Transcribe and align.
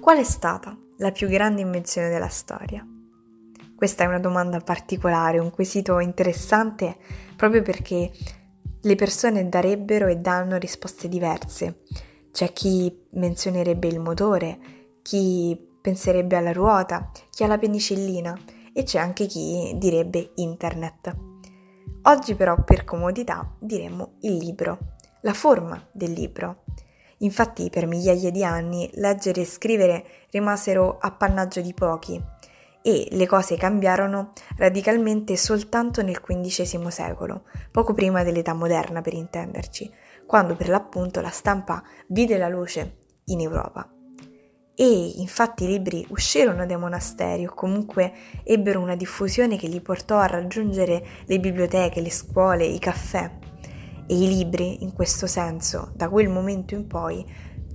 Qual 0.00 0.16
è 0.16 0.24
stata 0.24 0.78
la 0.98 1.10
più 1.10 1.28
grande 1.28 1.60
invenzione 1.60 2.08
della 2.08 2.28
storia? 2.28 2.86
Questa 3.74 4.04
è 4.04 4.06
una 4.06 4.20
domanda 4.20 4.60
particolare, 4.60 5.38
un 5.38 5.50
quesito 5.50 5.98
interessante 5.98 6.96
proprio 7.36 7.62
perché 7.62 8.10
le 8.80 8.94
persone 8.94 9.48
darebbero 9.48 10.06
e 10.06 10.16
danno 10.16 10.56
risposte 10.56 11.08
diverse. 11.08 11.82
C'è 12.30 12.52
chi 12.52 13.06
menzionerebbe 13.10 13.88
il 13.88 13.98
motore, 13.98 14.58
chi 15.02 15.58
penserebbe 15.80 16.36
alla 16.36 16.52
ruota, 16.52 17.10
chi 17.30 17.42
alla 17.42 17.58
penicillina 17.58 18.38
e 18.72 18.84
c'è 18.84 18.98
anche 18.98 19.26
chi 19.26 19.74
direbbe 19.76 20.30
internet. 20.36 21.16
Oggi 22.02 22.34
però 22.34 22.62
per 22.62 22.84
comodità 22.84 23.56
diremmo 23.58 24.14
il 24.20 24.36
libro, 24.36 24.94
la 25.22 25.34
forma 25.34 25.84
del 25.92 26.12
libro. 26.12 26.62
Infatti 27.18 27.68
per 27.70 27.86
migliaia 27.86 28.30
di 28.30 28.44
anni 28.44 28.88
leggere 28.94 29.40
e 29.40 29.46
scrivere 29.46 30.04
rimasero 30.30 30.98
appannaggio 31.00 31.60
di 31.60 31.74
pochi 31.74 32.22
e 32.80 33.08
le 33.10 33.26
cose 33.26 33.56
cambiarono 33.56 34.32
radicalmente 34.56 35.36
soltanto 35.36 36.02
nel 36.02 36.20
XV 36.20 36.86
secolo, 36.88 37.42
poco 37.70 37.92
prima 37.92 38.22
dell'età 38.22 38.54
moderna 38.54 39.00
per 39.00 39.14
intenderci, 39.14 39.90
quando 40.26 40.54
per 40.54 40.68
l'appunto 40.68 41.20
la 41.20 41.30
stampa 41.30 41.82
vide 42.06 42.38
la 42.38 42.48
luce 42.48 43.06
in 43.26 43.40
Europa. 43.40 43.92
E 44.74 45.14
infatti 45.16 45.64
i 45.64 45.66
libri 45.66 46.06
uscirono 46.10 46.64
dai 46.64 46.78
monasteri 46.78 47.44
o 47.46 47.52
comunque 47.52 48.12
ebbero 48.44 48.80
una 48.80 48.94
diffusione 48.94 49.56
che 49.56 49.66
li 49.66 49.80
portò 49.80 50.18
a 50.18 50.26
raggiungere 50.26 51.04
le 51.26 51.40
biblioteche, 51.40 52.00
le 52.00 52.12
scuole, 52.12 52.64
i 52.64 52.78
caffè. 52.78 53.28
E 54.10 54.14
i 54.14 54.26
libri, 54.26 54.82
in 54.82 54.94
questo 54.94 55.26
senso, 55.26 55.92
da 55.94 56.08
quel 56.08 56.30
momento 56.30 56.74
in 56.74 56.86
poi, 56.86 57.22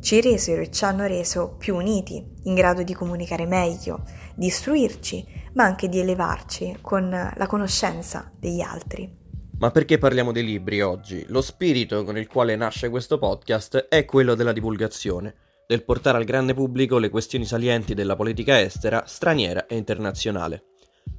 ci 0.02 0.20
resero 0.20 0.64
e 0.64 0.72
ci 0.72 0.84
hanno 0.84 1.06
reso 1.06 1.56
più 1.60 1.76
uniti, 1.76 2.26
in 2.46 2.56
grado 2.56 2.82
di 2.82 2.96
comunicare 2.96 3.46
meglio, 3.46 4.04
di 4.34 4.48
istruirci, 4.48 5.26
ma 5.54 5.66
anche 5.66 5.88
di 5.88 6.00
elevarci 6.00 6.78
con 6.82 7.08
la 7.10 7.48
conoscenza 7.48 8.32
degli 8.36 8.62
altri. 8.62 9.16
Ma 9.60 9.70
perché 9.70 10.00
parliamo 10.00 10.32
dei 10.32 10.44
libri 10.44 10.82
oggi? 10.82 11.24
Lo 11.28 11.42
spirito 11.42 12.04
con 12.04 12.18
il 12.18 12.28
quale 12.28 12.56
nasce 12.56 12.90
questo 12.90 13.20
podcast 13.20 13.86
è 13.88 14.04
quello 14.04 14.34
della 14.34 14.54
divulgazione, 14.54 15.36
del 15.68 15.84
portare 15.84 16.18
al 16.18 16.26
grande 16.26 16.56
pubblico 16.56 16.98
le 16.98 17.10
questioni 17.10 17.46
salienti 17.46 17.94
della 17.94 18.16
politica 18.16 18.60
estera, 18.60 19.04
straniera 19.06 19.68
e 19.68 19.76
internazionale. 19.76 20.64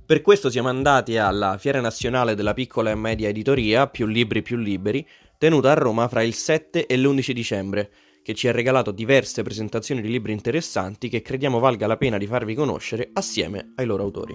Per 0.06 0.20
questo 0.20 0.50
siamo 0.50 0.68
andati 0.68 1.16
alla 1.16 1.56
Fiera 1.56 1.80
Nazionale 1.80 2.34
della 2.34 2.52
Piccola 2.52 2.90
e 2.90 2.94
Media 2.94 3.30
Editoria, 3.30 3.86
più 3.86 4.04
libri 4.04 4.42
più 4.42 4.58
liberi, 4.58 5.06
tenuta 5.38 5.70
a 5.70 5.74
Roma 5.74 6.08
fra 6.08 6.22
il 6.22 6.34
7 6.34 6.84
e 6.84 6.96
l'11 6.98 7.30
dicembre, 7.30 7.90
che 8.22 8.34
ci 8.34 8.46
ha 8.46 8.52
regalato 8.52 8.90
diverse 8.90 9.42
presentazioni 9.42 10.02
di 10.02 10.10
libri 10.10 10.32
interessanti 10.32 11.08
che 11.08 11.22
crediamo 11.22 11.58
valga 11.58 11.86
la 11.86 11.96
pena 11.96 12.18
di 12.18 12.26
farvi 12.26 12.54
conoscere 12.54 13.08
assieme 13.14 13.72
ai 13.76 13.86
loro 13.86 14.02
autori. 14.02 14.34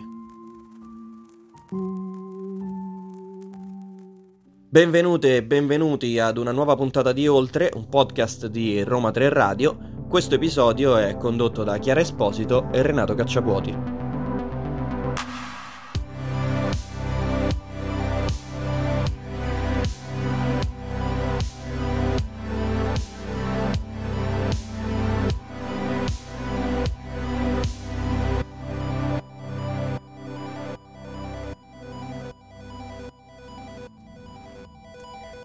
Benvenute 4.72 5.36
e 5.36 5.44
benvenuti 5.44 6.18
ad 6.18 6.38
una 6.38 6.52
nuova 6.52 6.76
puntata 6.76 7.14
di 7.14 7.28
Oltre, 7.28 7.70
un 7.76 7.88
podcast 7.88 8.48
di 8.48 8.82
Roma 8.82 9.12
3 9.12 9.30
Radio. 9.30 9.78
Questo 10.10 10.34
episodio 10.34 10.98
è 10.98 11.16
condotto 11.16 11.64
da 11.64 11.78
Chiara 11.78 12.00
Esposito 12.00 12.70
e 12.72 12.82
Renato 12.82 13.14
Cacciapuoti. 13.14 13.99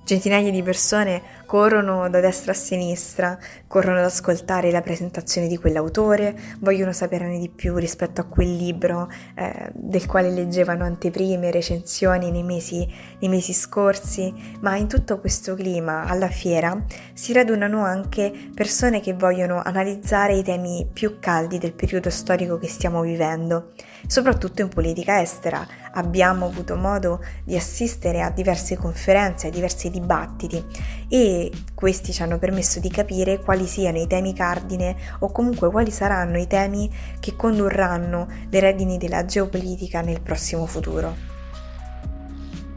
Centinaia 0.05 0.51
di 0.51 0.63
persone 0.63 1.23
corrono 1.55 2.11
da 2.11 2.19
destra 2.19 2.51
a 2.51 2.55
sinistra, 2.57 3.39
corrono 3.69 3.99
ad 3.99 4.07
ascoltare 4.07 4.73
la 4.73 4.83
presentazione 4.83 5.47
di 5.47 5.57
quell'autore, 5.57 6.37
vogliono 6.59 6.93
saperne 6.93 7.39
di 7.39 7.49
più 7.49 7.77
rispetto 7.77 8.21
a 8.21 8.25
quel 8.25 8.57
libro 8.57 9.09
eh, 9.37 9.71
del 9.73 10.05
quale 10.07 10.31
leggevano 10.31 10.83
anteprime, 10.83 11.53
recensioni 11.53 12.33
nei 12.33 12.43
mesi, 12.43 12.85
nei 13.21 13.31
mesi 13.31 13.53
scorsi, 13.53 14.35
ma 14.63 14.75
in 14.75 14.89
tutto 14.89 15.21
questo 15.21 15.55
clima 15.55 16.07
alla 16.07 16.27
fiera 16.27 16.77
si 17.13 17.33
radunano 17.33 17.85
anche 17.85 18.33
persone 18.53 18.99
che 18.99 19.13
vogliono 19.13 19.63
analizzare 19.65 20.35
i 20.35 20.43
temi 20.43 20.89
più 20.93 21.21
caldi 21.21 21.59
del 21.59 21.75
periodo 21.75 22.11
storico 22.11 22.59
che 22.59 22.67
stiamo 22.67 23.01
vivendo, 23.03 23.75
soprattutto 24.09 24.61
in 24.61 24.71
politica 24.71 25.21
estera. 25.21 25.65
Abbiamo 25.97 26.47
avuto 26.47 26.75
modo 26.75 27.25
di 27.45 27.55
assistere 27.55 28.23
a 28.23 28.31
diverse 28.31 28.77
conferenze, 28.77 29.47
a 29.47 29.51
diversi 29.51 29.89
dibattiti 29.89 30.65
e 31.09 31.44
questi 31.75 32.13
ci 32.13 32.23
hanno 32.23 32.39
permesso 32.39 32.81
di 32.81 32.89
capire 32.89 33.41
quali 33.41 33.67
siano 33.67 33.99
i 33.99 34.07
temi 34.07 34.33
cardine 34.35 34.97
o 35.21 35.33
comunque 35.33 35.71
quali 35.71 35.91
saranno 35.91 36.39
i 36.39 36.47
temi 36.47 36.91
che 37.21 37.37
condurranno 37.37 38.27
le 38.51 38.61
redini 38.61 38.99
della 38.99 39.25
geopolitica 39.25 40.01
nel 40.01 40.21
prossimo 40.21 40.67
futuro. 40.67 41.33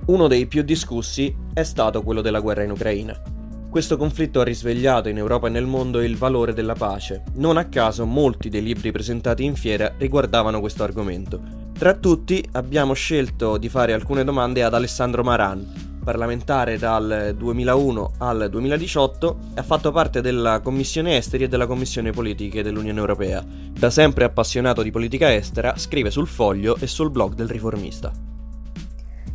Uno 0.08 0.28
dei 0.28 0.46
più 0.48 0.62
discussi 0.64 1.36
è 1.54 1.64
stato 1.64 2.02
quello 2.02 2.22
della 2.22 2.40
guerra 2.40 2.64
in 2.64 2.72
Ucraina. 2.72 3.22
Questo 3.70 3.98
conflitto 3.98 4.40
ha 4.40 4.46
risvegliato 4.46 5.10
in 5.10 5.18
Europa 5.18 5.48
e 5.48 5.50
nel 5.50 5.66
mondo 5.66 6.02
il 6.02 6.16
valore 6.18 6.54
della 6.54 6.74
pace. 6.74 7.24
Non 7.34 7.58
a 7.58 7.66
caso 7.66 8.06
molti 8.06 8.48
dei 8.50 8.64
libri 8.64 8.92
presentati 8.92 9.44
in 9.44 9.56
fiera 9.56 9.94
riguardavano 9.98 10.62
questo 10.62 10.84
argomento. 10.84 11.42
Tra 11.78 11.94
tutti 11.94 12.44
abbiamo 12.54 12.94
scelto 12.94 13.58
di 13.58 13.70
fare 13.70 13.94
alcune 13.94 14.24
domande 14.24 14.64
ad 14.64 14.74
Alessandro 14.74 15.22
Maran, 15.24 15.87
parlamentare 16.08 16.78
dal 16.78 17.34
2001 17.36 18.12
al 18.20 18.48
2018 18.50 19.38
ha 19.56 19.62
fatto 19.62 19.92
parte 19.92 20.22
della 20.22 20.62
Commissione 20.62 21.18
Esteri 21.18 21.44
e 21.44 21.48
della 21.50 21.68
Commissione 21.68 22.12
Politiche 22.12 22.64
dell'Unione 22.64 22.98
Europea. 22.98 23.44
Da 23.46 23.90
sempre 23.90 24.24
appassionato 24.24 24.84
di 24.84 24.90
politica 24.90 25.34
estera, 25.36 25.76
scrive 25.76 26.10
sul 26.10 26.26
foglio 26.26 26.78
e 26.78 26.88
sul 26.88 27.12
blog 27.12 27.34
del 27.34 27.50
riformista. 27.50 28.14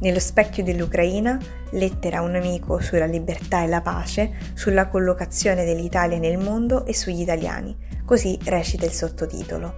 Nello 0.01 0.19
specchio 0.19 0.65
dell'Ucraina, 0.65 1.39
lettera 1.73 2.21
a 2.21 2.23
un 2.23 2.37
amico 2.37 2.81
sulla 2.81 3.05
libertà 3.05 3.63
e 3.63 3.69
la 3.69 3.83
pace, 3.83 4.33
sulla 4.55 4.89
collocazione 4.89 5.67
dell'Italia 5.67 6.17
nel 6.17 6.39
mondo 6.39 6.87
e 6.87 6.95
sugli 6.95 7.21
italiani. 7.21 7.77
Così 8.07 8.39
recita 8.45 8.87
il 8.87 8.93
sottotitolo. 8.93 9.75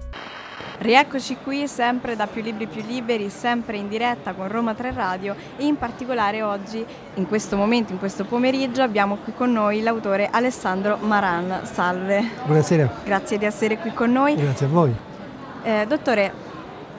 Rieccoci 0.78 1.36
qui 1.42 1.68
sempre 1.68 2.16
da 2.16 2.26
Più 2.26 2.42
Libri 2.42 2.66
Più 2.66 2.82
Liberi, 2.84 3.30
sempre 3.30 3.76
in 3.76 3.88
diretta 3.88 4.32
con 4.32 4.48
Roma 4.48 4.74
3 4.74 4.92
Radio 4.92 5.36
e 5.56 5.64
in 5.64 5.76
particolare 5.76 6.42
oggi, 6.42 6.84
in 7.14 7.26
questo 7.28 7.56
momento, 7.56 7.92
in 7.92 7.98
questo 7.98 8.24
pomeriggio, 8.24 8.82
abbiamo 8.82 9.18
qui 9.22 9.32
con 9.34 9.52
noi 9.52 9.82
l'autore 9.82 10.28
Alessandro 10.30 10.96
Maran. 10.96 11.60
Salve. 11.62 12.28
Buonasera. 12.44 12.90
Grazie 13.04 13.38
di 13.38 13.44
essere 13.44 13.78
qui 13.78 13.92
con 13.92 14.10
noi. 14.10 14.34
Grazie 14.34 14.66
a 14.66 14.68
voi. 14.68 14.94
Eh, 15.62 15.84
dottore, 15.86 16.43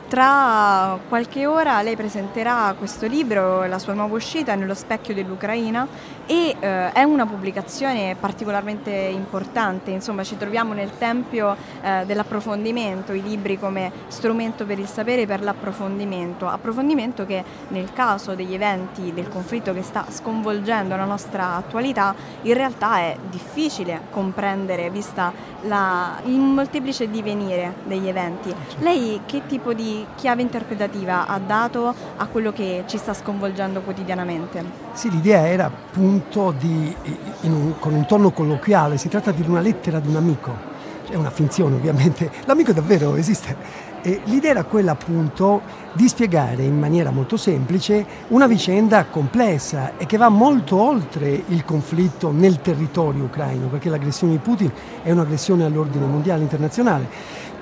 tra 0.08 1.00
qualche 1.08 1.46
ora 1.46 1.82
lei 1.82 1.96
presenterà 1.96 2.74
questo 2.78 3.08
libro, 3.08 3.66
la 3.66 3.80
sua 3.80 3.94
nuova 3.94 4.16
uscita, 4.16 4.56
Nello 4.56 4.74
specchio 4.74 5.14
dell'Ucraina 5.14 5.88
e 6.26 6.56
eh, 6.60 6.92
è 6.92 7.04
una 7.04 7.26
pubblicazione 7.26 8.16
particolarmente 8.20 8.92
importante, 8.92 9.92
insomma 9.92 10.24
ci 10.24 10.38
troviamo 10.38 10.74
nel 10.74 10.98
tempio 10.98 11.56
eh, 11.82 12.04
dell'approfondimento, 12.06 13.14
i 13.14 13.22
libri 13.22 13.60
come 13.60 13.92
strumento 14.08 14.66
per 14.66 14.80
il 14.80 14.88
sapere 14.88 15.24
e 15.24 15.28
per 15.28 15.42
l'approfondimento, 15.42 16.48
approfondimento 16.48 17.26
che 17.26 17.44
nel 17.70 17.94
caso 17.94 18.34
degli 18.36 18.54
eventi 18.54 19.14
del 19.14 19.30
conflitto 19.30 19.74
che 19.74 19.84
sta 19.84 20.06
sconvolgendo 20.10 20.96
la 20.96 21.06
nostra 21.06 21.56
attualità 21.56 22.16
in 22.42 22.54
realtà 22.54 22.98
è 22.98 23.18
difficile 23.30 24.02
comprendere 24.10 24.90
vista 24.90 25.32
la, 25.62 26.20
il 26.26 26.40
molteplice 26.40 27.10
divenire 27.10 27.76
degli 27.86 28.08
eventi. 28.08 28.54
Lei 28.80 29.22
che 29.26 29.46
tipo 29.46 29.74
di 29.74 29.95
chiave 30.16 30.42
interpretativa 30.42 31.28
ha 31.28 31.40
dato 31.40 31.94
a 32.18 32.26
quello 32.28 32.52
che 32.52 32.84
ci 32.88 32.98
sta 32.98 33.14
sconvolgendo 33.14 33.82
quotidianamente? 33.82 34.64
Sì, 34.94 35.10
l'idea 35.10 35.48
era 35.48 35.66
appunto 35.66 36.54
di, 36.58 36.96
un, 37.42 37.74
con 37.80 37.94
un 37.94 38.06
tono 38.06 38.32
colloquiale, 38.32 38.98
si 38.98 39.10
tratta 39.10 39.32
di 39.32 39.44
una 39.48 39.62
lettera 39.62 40.00
di 40.00 40.08
un 40.08 40.16
amico, 40.16 40.74
è 41.10 41.16
una 41.16 41.30
finzione 41.30 41.76
ovviamente, 41.76 42.32
l'amico 42.46 42.72
davvero 42.72 43.16
esiste. 43.16 43.94
E 44.02 44.22
l'idea 44.26 44.52
era 44.52 44.64
quella 44.66 44.92
appunto 44.92 45.62
di 45.94 46.08
spiegare 46.08 46.62
in 46.62 46.78
maniera 46.78 47.10
molto 47.10 47.38
semplice 47.38 48.06
una 48.28 48.46
vicenda 48.46 49.06
complessa 49.06 49.98
e 49.98 50.06
che 50.06 50.18
va 50.18 50.30
molto 50.30 50.80
oltre 50.80 51.44
il 51.48 51.66
conflitto 51.66 52.32
nel 52.32 52.62
territorio 52.62 53.24
ucraino, 53.24 53.66
perché 53.66 53.90
l'aggressione 53.90 54.34
di 54.34 54.40
Putin 54.40 54.72
è 55.02 55.10
un'aggressione 55.10 55.66
all'ordine 55.66 56.06
mondiale 56.06 56.44
internazionale 56.44 57.08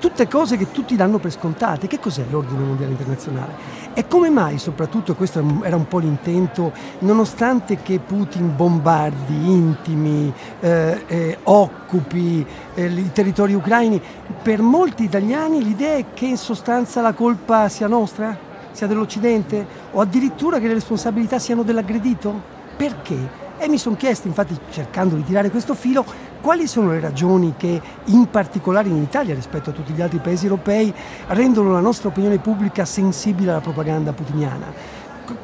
tutte 0.03 0.27
cose 0.27 0.57
che 0.57 0.69
tutti 0.69 0.97
danno 0.97 1.17
per 1.17 1.31
scontate. 1.31 1.87
Che 1.87 1.97
cos'è 1.97 2.25
l'ordine 2.29 2.61
mondiale 2.61 2.91
internazionale? 2.91 3.53
E 3.93 4.05
come 4.05 4.29
mai, 4.29 4.57
soprattutto, 4.57 5.15
questo 5.15 5.41
era 5.63 5.77
un 5.77 5.87
po' 5.87 5.99
l'intento, 5.99 6.73
nonostante 6.99 7.77
che 7.81 7.99
Putin 7.99 8.53
bombardi, 8.53 9.33
intimi, 9.33 10.33
eh, 10.59 11.03
eh, 11.07 11.37
occupi 11.43 12.45
eh, 12.73 12.85
i 12.85 13.11
territori 13.13 13.53
ucraini, 13.53 14.01
per 14.41 14.61
molti 14.61 15.05
italiani 15.05 15.63
l'idea 15.63 15.95
è 15.95 16.05
che 16.13 16.25
in 16.25 16.37
sostanza 16.37 16.99
la 16.99 17.13
colpa 17.13 17.69
sia 17.69 17.87
nostra, 17.87 18.37
sia 18.73 18.87
dell'Occidente, 18.87 19.65
o 19.91 20.01
addirittura 20.01 20.59
che 20.59 20.67
le 20.67 20.73
responsabilità 20.73 21.39
siano 21.39 21.63
dell'aggredito? 21.63 22.41
Perché? 22.75 23.42
E 23.63 23.69
mi 23.69 23.77
sono 23.77 23.95
chiesto, 23.95 24.27
infatti 24.27 24.59
cercando 24.71 25.15
di 25.15 25.23
tirare 25.23 25.49
questo 25.49 25.73
filo, 25.73 26.03
quali 26.41 26.67
sono 26.67 26.91
le 26.91 26.99
ragioni 26.99 27.53
che 27.55 27.81
in 28.07 28.29
particolare 28.29 28.89
in 28.89 28.97
Italia 28.97 29.33
rispetto 29.33 29.69
a 29.69 29.73
tutti 29.73 29.93
gli 29.93 30.01
altri 30.01 30.17
paesi 30.17 30.47
europei 30.47 30.93
rendono 31.27 31.71
la 31.71 31.79
nostra 31.79 32.09
opinione 32.09 32.39
pubblica 32.39 32.83
sensibile 32.83 33.51
alla 33.51 33.61
propaganda 33.61 34.11
putiniana? 34.11 34.65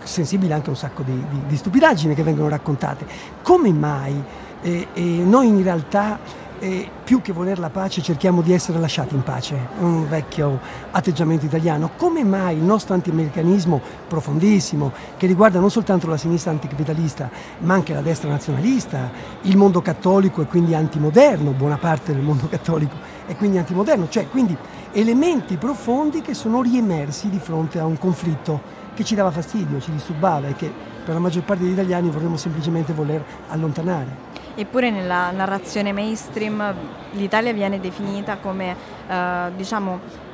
Sensibile 0.04 0.54
anche 0.54 0.68
a 0.68 0.72
un 0.72 0.76
sacco 0.76 1.02
di, 1.02 1.14
di, 1.14 1.44
di 1.48 1.56
stupidaggini 1.56 2.14
che 2.14 2.24
vengono 2.24 2.50
raccontate. 2.50 3.06
Come 3.42 3.72
mai 3.72 4.22
eh, 4.64 4.88
eh, 4.92 5.02
noi 5.02 5.48
in 5.48 5.64
realtà 5.64 6.20
e 6.60 6.90
più 7.04 7.22
che 7.22 7.32
voler 7.32 7.58
la 7.58 7.70
pace 7.70 8.02
cerchiamo 8.02 8.42
di 8.42 8.54
essere 8.54 8.80
lasciati 8.80 9.16
in 9.16 9.24
pace, 9.24 9.56
è 9.56 9.82
un 9.82 10.08
vecchio 10.08 10.60
atteggiamento 10.92 11.46
italiano. 11.46 11.92
Come 11.96 12.24
mai 12.24 12.58
il 12.58 12.64
nostro 12.64 12.94
antiamericanismo 12.94 13.82
profondissimo, 14.08 14.92
che 15.18 15.26
riguarda 15.26 15.60
non 15.60 15.72
soltanto 15.72 16.08
la 16.08 16.18
sinistra 16.18 16.52
anticapitalista, 16.52 17.30
ma 17.60 17.74
anche 17.74 17.94
la 17.94 18.02
destra 18.02 18.30
nazionalista, 18.30 19.10
il 19.44 19.56
mondo 19.56 19.82
cattolico 19.82 20.42
e 20.42 20.46
quindi 20.46 20.76
antimoderno, 20.76 21.52
buona 21.52 21.78
parte 21.78 22.14
del 22.14 22.22
mondo 22.22 22.48
cattolico 22.48 22.96
e 23.26 23.36
quindi 23.36 23.58
antimoderno, 23.58 24.10
cioè 24.10 24.28
quindi 24.28 24.56
elementi 24.92 25.56
profondi 25.56 26.22
che 26.22 26.34
sono 26.34 26.62
riemersi 26.62 27.30
di 27.30 27.40
fronte 27.40 27.80
a 27.80 27.86
un 27.86 27.98
conflitto 27.98 28.78
che 28.94 29.06
ci 29.06 29.16
dava 29.16 29.32
fastidio, 29.32 29.80
ci 29.80 29.92
disturbava 29.92 30.48
e 30.48 30.56
che 30.56 30.70
per 31.06 31.14
la 31.14 31.22
maggior 31.22 31.44
parte 31.44 31.64
degli 31.64 31.72
italiani 31.72 32.10
vorremmo 32.10 32.36
semplicemente 32.36 32.92
voler 32.92 33.24
allontanare. 33.48 34.28
Eppure 34.56 34.90
nella 34.90 35.32
narrazione 35.32 35.94
mainstream 35.94 36.74
l'Italia 37.12 37.54
viene 37.54 37.80
definita 37.80 38.38
come 38.38 38.76
eh, 39.08 39.52
diciamo 39.56 40.28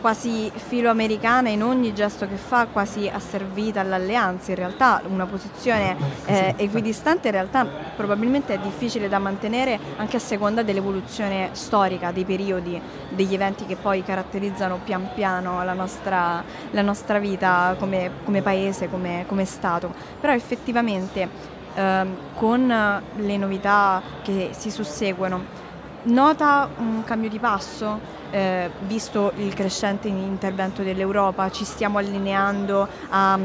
quasi 0.00 0.50
filoamericana 0.54 1.48
in 1.48 1.62
ogni 1.62 1.92
gesto 1.92 2.28
che 2.28 2.36
fa, 2.36 2.66
quasi 2.66 3.08
asservita 3.08 3.80
all'alleanza. 3.80 4.52
In 4.52 4.56
realtà 4.56 5.02
una 5.08 5.26
posizione 5.26 5.96
eh, 6.26 6.54
equidistante 6.56 7.26
in 7.26 7.32
realtà 7.32 7.66
probabilmente 7.96 8.54
è 8.54 8.58
difficile 8.58 9.08
da 9.08 9.18
mantenere 9.18 9.78
anche 9.96 10.16
a 10.16 10.20
seconda 10.20 10.62
dell'evoluzione 10.62 11.48
storica, 11.52 12.12
dei 12.12 12.24
periodi, 12.24 12.80
degli 13.08 13.34
eventi 13.34 13.66
che 13.66 13.76
poi 13.76 14.04
caratterizzano 14.04 14.78
pian 14.84 15.08
piano 15.14 15.64
la 15.64 15.72
nostra, 15.72 16.42
la 16.70 16.82
nostra 16.82 17.18
vita 17.18 17.74
come, 17.78 18.10
come 18.24 18.42
paese, 18.42 18.88
come, 18.88 19.24
come 19.26 19.44
Stato. 19.44 19.92
Però 20.20 20.32
effettivamente 20.32 21.54
ehm, 21.76 22.16
con 22.34 22.66
le 22.66 23.36
novità 23.36 24.02
che 24.22 24.50
si 24.52 24.70
susseguono. 24.70 25.64
Nota 26.04 26.68
un 26.78 27.02
cambio 27.04 27.28
di 27.28 27.38
passo, 27.38 27.98
eh, 28.30 28.70
visto 28.86 29.32
il 29.36 29.54
crescente 29.54 30.08
intervento 30.08 30.82
dell'Europa, 30.82 31.50
ci 31.50 31.64
stiamo 31.64 31.98
allineando 31.98 32.88
a, 33.08 33.38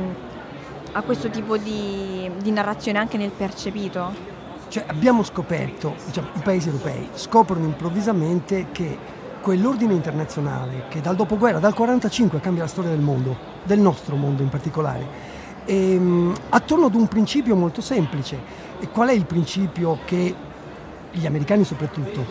a 0.92 1.02
questo 1.02 1.30
tipo 1.30 1.58
di, 1.58 2.30
di, 2.42 2.52
narrazione 2.52 3.00
anche 3.00 3.18
nel 3.18 3.32
percepito? 3.32 4.30
Cioè 4.68 4.86
abbiamo 4.88 5.24
scoperto, 5.24 5.96
diciamo, 6.06 6.28
i 6.36 6.42
paesi 6.42 6.70
europei 6.70 7.10
scoprono 7.14 7.66
improvvisamente 7.66 8.68
che 8.72 8.98
quell'ordine 9.42 9.94
internazionale 9.94 10.84
che 10.88 11.02
dal 11.02 11.16
dopoguerra, 11.16 11.60
dal 11.60 11.74
1945 11.74 12.40
cambia 12.40 12.64
la 12.64 12.70
storia 12.70 12.92
del 12.92 13.00
mondo, 13.00 13.36
del 13.64 13.80
nostro 13.80 14.16
mondo 14.16 14.44
in 14.44 14.50
particolare, 14.50 15.40
ehm, 15.66 16.34
attorno 16.50 16.86
ad 16.86 16.96
un 16.96 17.08
principio 17.08 17.56
molto 17.56 17.82
semplice. 17.82 18.60
E 18.80 18.90
qual 18.90 19.10
è 19.10 19.14
il 19.14 19.26
principio 19.26 20.00
che 20.06 20.34
gli 21.12 21.26
americani 21.26 21.64
soprattutto, 21.64 22.26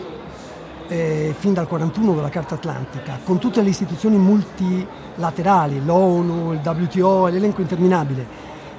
eh, 0.87 1.33
fin 1.37 1.53
dal 1.53 1.67
41 1.67 2.13
della 2.13 2.29
Carta 2.29 2.55
Atlantica, 2.55 3.19
con 3.23 3.39
tutte 3.39 3.61
le 3.61 3.69
istituzioni 3.69 4.17
multilaterali, 4.17 5.83
l'ONU, 5.85 6.53
il 6.53 6.61
WTO, 6.63 7.27
l'elenco 7.27 7.61
interminabile, 7.61 8.25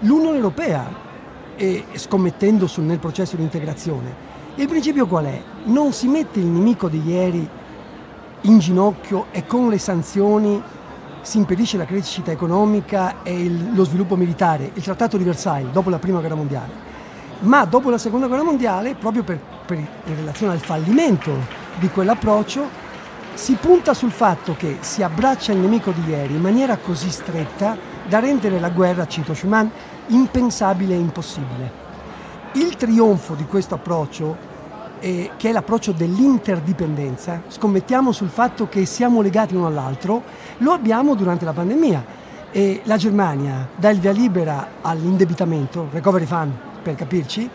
l'Unione 0.00 0.36
Europea, 0.36 1.10
e 1.56 1.84
scommettendo 1.94 2.66
sul, 2.66 2.84
nel 2.84 2.98
processo 2.98 3.36
di 3.36 3.42
integrazione, 3.42 4.30
il 4.56 4.68
principio 4.68 5.06
qual 5.06 5.26
è? 5.26 5.42
Non 5.64 5.92
si 5.92 6.08
mette 6.08 6.40
il 6.40 6.46
nemico 6.46 6.88
di 6.88 7.02
ieri 7.06 7.48
in 8.42 8.58
ginocchio 8.58 9.26
e 9.30 9.46
con 9.46 9.68
le 9.68 9.78
sanzioni 9.78 10.60
si 11.22 11.38
impedisce 11.38 11.76
la 11.76 11.84
crescita 11.84 12.30
economica 12.30 13.22
e 13.22 13.44
il, 13.44 13.74
lo 13.74 13.84
sviluppo 13.84 14.16
militare, 14.16 14.70
il 14.74 14.82
Trattato 14.82 15.16
di 15.16 15.24
Versailles 15.24 15.72
dopo 15.72 15.88
la 15.88 15.98
Prima 15.98 16.18
Guerra 16.18 16.34
Mondiale. 16.34 16.90
Ma 17.40 17.64
dopo 17.64 17.90
la 17.90 17.98
Seconda 17.98 18.26
Guerra 18.26 18.42
Mondiale, 18.42 18.94
proprio 18.94 19.22
per, 19.22 19.38
per, 19.64 19.78
in 19.78 20.16
relazione 20.16 20.52
al 20.52 20.60
fallimento 20.60 21.32
di 21.78 21.88
quell'approccio, 21.88 22.80
si 23.34 23.54
punta 23.54 23.94
sul 23.94 24.10
fatto 24.10 24.54
che 24.56 24.78
si 24.80 25.02
abbraccia 25.02 25.52
il 25.52 25.58
nemico 25.58 25.90
di 25.90 26.10
ieri 26.10 26.34
in 26.34 26.40
maniera 26.40 26.76
così 26.76 27.10
stretta 27.10 27.76
da 28.06 28.18
rendere 28.18 28.60
la 28.60 28.68
guerra, 28.68 29.06
cito 29.06 29.32
Schumann, 29.32 29.68
impensabile 30.08 30.94
e 30.94 30.98
impossibile. 30.98 31.80
Il 32.52 32.76
trionfo 32.76 33.34
di 33.34 33.46
questo 33.46 33.74
approccio 33.74 34.50
eh, 35.02 35.30
che 35.36 35.48
è 35.48 35.52
l'approccio 35.52 35.90
dell'interdipendenza, 35.90 37.42
scommettiamo 37.48 38.12
sul 38.12 38.28
fatto 38.28 38.68
che 38.68 38.86
siamo 38.86 39.20
legati 39.20 39.56
uno 39.56 39.66
all'altro, 39.66 40.22
lo 40.58 40.70
abbiamo 40.70 41.16
durante 41.16 41.44
la 41.44 41.52
pandemia. 41.52 42.20
E 42.52 42.82
la 42.84 42.96
Germania 42.96 43.66
dà 43.74 43.90
il 43.90 43.98
via 43.98 44.12
libera 44.12 44.68
all'indebitamento, 44.82 45.88
recovery 45.90 46.26
fund 46.26 46.52
per 46.82 46.94
capirci, 46.94 47.48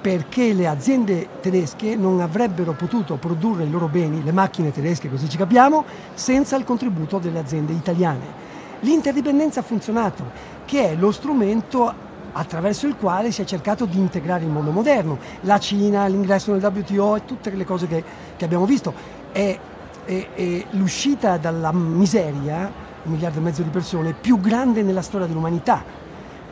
perché 0.00 0.52
le 0.52 0.66
aziende 0.66 1.28
tedesche 1.40 1.94
non 1.96 2.20
avrebbero 2.20 2.72
potuto 2.72 3.14
produrre 3.14 3.64
i 3.64 3.70
loro 3.70 3.86
beni, 3.86 4.22
le 4.22 4.32
macchine 4.32 4.72
tedesche, 4.72 5.08
così 5.08 5.28
ci 5.28 5.36
capiamo, 5.36 5.84
senza 6.14 6.56
il 6.56 6.64
contributo 6.64 7.18
delle 7.18 7.38
aziende 7.38 7.72
italiane. 7.72 8.48
L'interdipendenza 8.80 9.60
ha 9.60 9.62
funzionato, 9.62 10.24
che 10.64 10.90
è 10.90 10.94
lo 10.96 11.12
strumento 11.12 12.08
attraverso 12.32 12.86
il 12.86 12.96
quale 12.96 13.32
si 13.32 13.42
è 13.42 13.44
cercato 13.44 13.84
di 13.84 13.98
integrare 13.98 14.44
il 14.44 14.50
mondo 14.50 14.70
moderno, 14.70 15.18
la 15.42 15.58
Cina, 15.58 16.06
l'ingresso 16.06 16.52
nel 16.52 16.62
WTO 16.62 17.16
e 17.16 17.24
tutte 17.24 17.50
le 17.50 17.64
cose 17.64 17.86
che, 17.86 18.04
che 18.36 18.44
abbiamo 18.44 18.66
visto. 18.66 18.92
È, 19.32 19.58
è, 20.04 20.28
è 20.34 20.64
l'uscita 20.70 21.36
dalla 21.36 21.72
miseria, 21.72 22.70
un 23.02 23.12
miliardo 23.12 23.38
e 23.38 23.42
mezzo 23.42 23.62
di 23.62 23.70
persone, 23.70 24.12
più 24.12 24.40
grande 24.40 24.82
nella 24.82 25.02
storia 25.02 25.26
dell'umanità. 25.26 25.82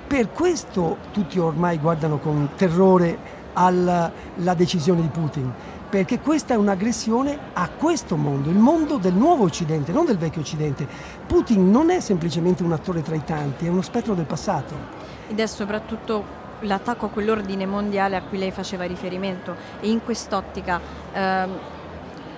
Per 0.07 0.33
questo 0.33 0.99
tutti 1.13 1.39
ormai 1.39 1.79
guardano 1.79 2.19
con 2.19 2.51
terrore 2.57 3.37
alla 3.53 4.11
decisione 4.57 5.03
di 5.03 5.09
Putin, 5.09 5.53
perché 5.91 6.21
questa 6.21 6.55
è 6.55 6.57
un'aggressione 6.57 7.39
a 7.55 7.69
questo 7.69 8.17
mondo, 8.17 8.51
il 8.51 8.57
mondo 8.57 8.97
del 8.97 9.15
nuovo 9.15 9.45
Occidente, 9.45 9.93
non 9.93 10.07
del 10.07 10.17
vecchio 10.17 10.41
Occidente. 10.41 10.87
Putin 11.27 11.71
non 11.71 11.91
è 11.91 12.01
semplicemente 12.01 12.63
un 12.63 12.73
attore 12.73 13.03
tra 13.03 13.15
i 13.15 13.25
tanti, 13.25 13.67
è 13.67 13.69
uno 13.69 13.83
spettro 13.83 14.15
del 14.15 14.27
passato 14.27 14.98
ed 15.29 15.39
è 15.39 15.47
soprattutto 15.47 16.37
l'attacco 16.61 17.07
a 17.07 17.09
quell'ordine 17.11 17.67
mondiale 17.67 18.17
a 18.17 18.23
cui 18.23 18.39
lei 18.39 18.51
faceva 18.51 18.85
riferimento 18.85 19.55
e 19.81 19.91
in 19.91 20.03
quest'ottica, 20.03 20.81
ehm, 21.13 21.59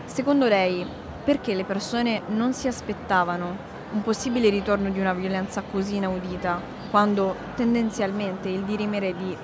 secondo 0.05 0.47
lei, 0.47 0.87
perché 1.25 1.55
le 1.55 1.65
persone 1.65 2.23
non 2.29 2.53
si 2.53 2.69
aspettavano 2.69 3.69
un 3.93 4.03
possibile 4.03 4.51
ritorno 4.51 4.91
di 4.91 5.01
una 5.01 5.15
violenza 5.15 5.63
così 5.69 5.97
inaudita 5.97 6.61
quando 6.91 7.35
tendenzialmente 7.57 8.49
il 8.49 8.63
dirimere 8.63 9.15
di 9.17 9.37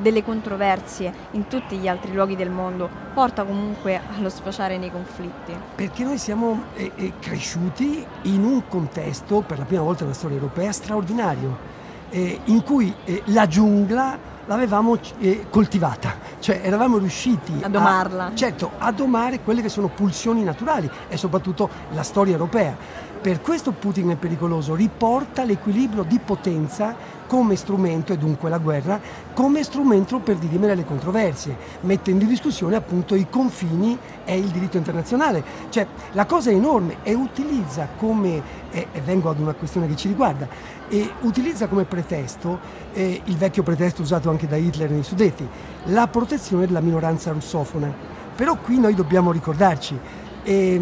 delle 0.00 0.22
controversie 0.22 1.12
in 1.32 1.48
tutti 1.48 1.76
gli 1.76 1.88
altri 1.88 2.12
luoghi 2.12 2.36
del 2.36 2.50
mondo 2.50 2.88
porta 3.12 3.44
comunque 3.44 4.00
allo 4.16 4.28
sfociare 4.28 4.78
nei 4.78 4.92
conflitti. 4.92 5.52
Perché 5.74 6.04
noi 6.04 6.18
siamo 6.18 6.66
eh, 6.74 6.92
eh, 6.94 7.12
cresciuti 7.18 8.04
in 8.22 8.44
un 8.44 8.68
contesto, 8.68 9.40
per 9.40 9.58
la 9.58 9.64
prima 9.64 9.82
volta 9.82 10.04
nella 10.04 10.14
storia 10.14 10.36
europea, 10.36 10.70
straordinario 10.70 11.76
eh, 12.10 12.40
in 12.44 12.62
cui 12.62 12.94
eh, 13.04 13.22
la 13.26 13.46
giungla 13.46 14.36
l'avevamo 14.46 14.98
eh, 15.18 15.46
coltivata, 15.50 16.14
cioè 16.40 16.60
eravamo 16.62 16.96
riusciti 16.96 17.52
a 17.60 17.68
domarla. 17.68 18.26
A, 18.26 18.34
certo, 18.34 18.72
a 18.78 18.90
domare 18.92 19.40
quelle 19.40 19.60
che 19.60 19.68
sono 19.68 19.88
pulsioni 19.88 20.42
naturali 20.42 20.90
e 21.08 21.16
soprattutto 21.16 21.68
la 21.92 22.02
storia 22.02 22.32
europea. 22.32 22.76
Per 23.20 23.40
questo 23.40 23.72
Putin 23.72 24.10
è 24.10 24.16
pericoloso, 24.16 24.76
riporta 24.76 25.42
l'equilibrio 25.42 26.04
di 26.04 26.20
potenza 26.20 26.94
come 27.26 27.56
strumento, 27.56 28.12
e 28.12 28.16
dunque 28.16 28.48
la 28.48 28.58
guerra, 28.58 29.00
come 29.34 29.64
strumento 29.64 30.20
per 30.20 30.36
dirimere 30.36 30.76
le 30.76 30.84
controversie, 30.84 31.56
mettendo 31.80 32.22
in 32.22 32.30
discussione 32.30 32.76
appunto 32.76 33.16
i 33.16 33.26
confini 33.28 33.98
e 34.24 34.38
il 34.38 34.46
diritto 34.46 34.76
internazionale. 34.76 35.42
Cioè 35.68 35.86
la 36.12 36.26
cosa 36.26 36.50
è 36.50 36.54
enorme 36.54 36.98
e 37.02 37.12
utilizza 37.14 37.88
come, 37.96 38.40
e, 38.70 38.86
vengo 39.04 39.30
ad 39.30 39.40
una 39.40 39.52
questione 39.52 39.88
che 39.88 39.96
ci 39.96 40.06
riguarda, 40.06 40.46
e 40.88 41.10
utilizza 41.22 41.66
come 41.66 41.84
pretesto 41.84 42.60
eh, 42.92 43.20
il 43.24 43.36
vecchio 43.36 43.64
pretesto 43.64 44.00
usato 44.00 44.30
anche 44.30 44.46
da 44.46 44.56
Hitler 44.56 44.90
nei 44.90 45.02
Sudeti, 45.02 45.46
la 45.86 46.06
protezione 46.06 46.66
della 46.66 46.80
minoranza 46.80 47.32
russofona. 47.32 47.92
Però 48.36 48.56
qui 48.56 48.78
noi 48.78 48.94
dobbiamo 48.94 49.32
ricordarci, 49.32 49.98
eh, 50.44 50.80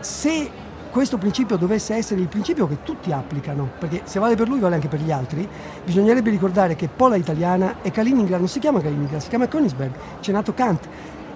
se 0.00 0.62
questo 0.94 1.18
principio 1.18 1.56
dovesse 1.56 1.96
essere 1.96 2.20
il 2.20 2.28
principio 2.28 2.68
che 2.68 2.84
tutti 2.84 3.10
applicano, 3.10 3.68
perché 3.80 4.02
se 4.04 4.20
vale 4.20 4.36
per 4.36 4.46
lui 4.48 4.60
vale 4.60 4.76
anche 4.76 4.86
per 4.86 5.00
gli 5.00 5.10
altri, 5.10 5.46
bisognerebbe 5.84 6.30
ricordare 6.30 6.76
che 6.76 6.86
Pola 6.86 7.16
italiana 7.16 7.82
e 7.82 7.90
Kaliningrad 7.90 8.38
non 8.38 8.46
si 8.46 8.60
chiama 8.60 8.80
Kaliningrad, 8.80 9.20
si 9.20 9.28
chiama 9.28 9.48
Königsberg, 9.48 9.90
c'è 10.20 10.30
nato 10.30 10.54
Kant. 10.54 10.86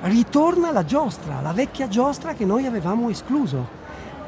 Ritorna 0.03 0.71
la 0.71 0.85
giostra, 0.85 1.41
la 1.41 1.51
vecchia 1.51 1.89
giostra 1.89 2.35
che 2.35 2.45
noi 2.45 2.67
avevamo 2.67 3.11
escluso. 3.11 3.67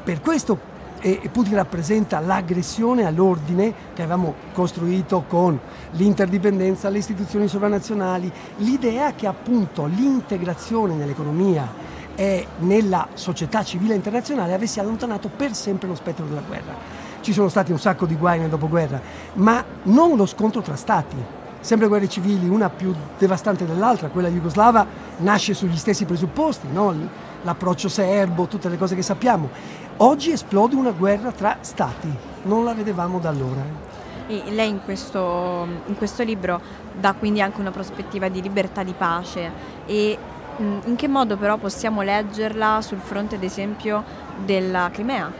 Per 0.03 0.19
questo 0.19 0.59
e 0.99 1.29
Putin 1.31 1.55
rappresenta 1.55 2.19
l'aggressione 2.19 3.05
all'ordine 3.05 3.73
che 3.93 4.01
avevamo 4.01 4.35
costruito 4.51 5.23
con 5.29 5.57
l'interdipendenza, 5.91 6.89
le 6.89 6.97
istituzioni 6.97 7.47
sovranazionali, 7.47 8.29
l'idea 8.57 9.13
che 9.13 9.27
appunto 9.27 9.85
l'integrazione 9.85 10.93
nell'economia 10.93 11.80
e 12.21 12.45
nella 12.59 13.07
società 13.15 13.63
civile 13.63 13.95
internazionale 13.95 14.53
avesse 14.53 14.79
allontanato 14.79 15.27
per 15.27 15.55
sempre 15.55 15.87
lo 15.87 15.95
spettro 15.95 16.23
della 16.23 16.43
guerra. 16.47 16.75
Ci 17.19 17.33
sono 17.33 17.49
stati 17.49 17.71
un 17.71 17.79
sacco 17.79 18.05
di 18.05 18.15
guai 18.15 18.37
nel 18.37 18.49
dopoguerra, 18.49 19.01
ma 19.33 19.65
non 19.83 20.15
lo 20.15 20.27
scontro 20.27 20.61
tra 20.61 20.75
stati. 20.75 21.15
Sempre 21.61 21.87
guerre 21.87 22.07
civili, 22.07 22.47
una 22.47 22.69
più 22.69 22.93
devastante 23.17 23.65
dell'altra, 23.65 24.09
quella 24.09 24.27
jugoslava 24.27 24.85
nasce 25.17 25.55
sugli 25.55 25.75
stessi 25.77 26.05
presupposti, 26.05 26.67
no? 26.71 26.93
l'approccio 27.41 27.89
serbo, 27.89 28.45
tutte 28.45 28.69
le 28.69 28.77
cose 28.77 28.93
che 28.93 29.01
sappiamo. 29.01 29.49
Oggi 29.97 30.31
esplode 30.31 30.75
una 30.75 30.91
guerra 30.91 31.31
tra 31.31 31.57
stati, 31.61 32.13
non 32.43 32.63
la 32.63 32.75
vedevamo 32.75 33.17
da 33.17 33.29
allora. 33.29 33.89
E 34.27 34.43
lei 34.51 34.69
in 34.69 34.81
questo, 34.83 35.67
in 35.87 35.97
questo 35.97 36.21
libro 36.21 36.61
dà 36.99 37.13
quindi 37.13 37.41
anche 37.41 37.59
una 37.59 37.71
prospettiva 37.71 38.29
di 38.29 38.43
libertà, 38.43 38.83
di 38.83 38.93
pace 38.95 39.51
e 39.87 40.17
in 40.57 40.95
che 40.95 41.07
modo 41.07 41.37
però 41.37 41.57
possiamo 41.57 42.01
leggerla 42.01 42.81
sul 42.81 42.99
fronte 42.99 43.35
ad 43.35 43.43
esempio 43.43 44.03
della 44.43 44.89
Crimea? 44.91 45.31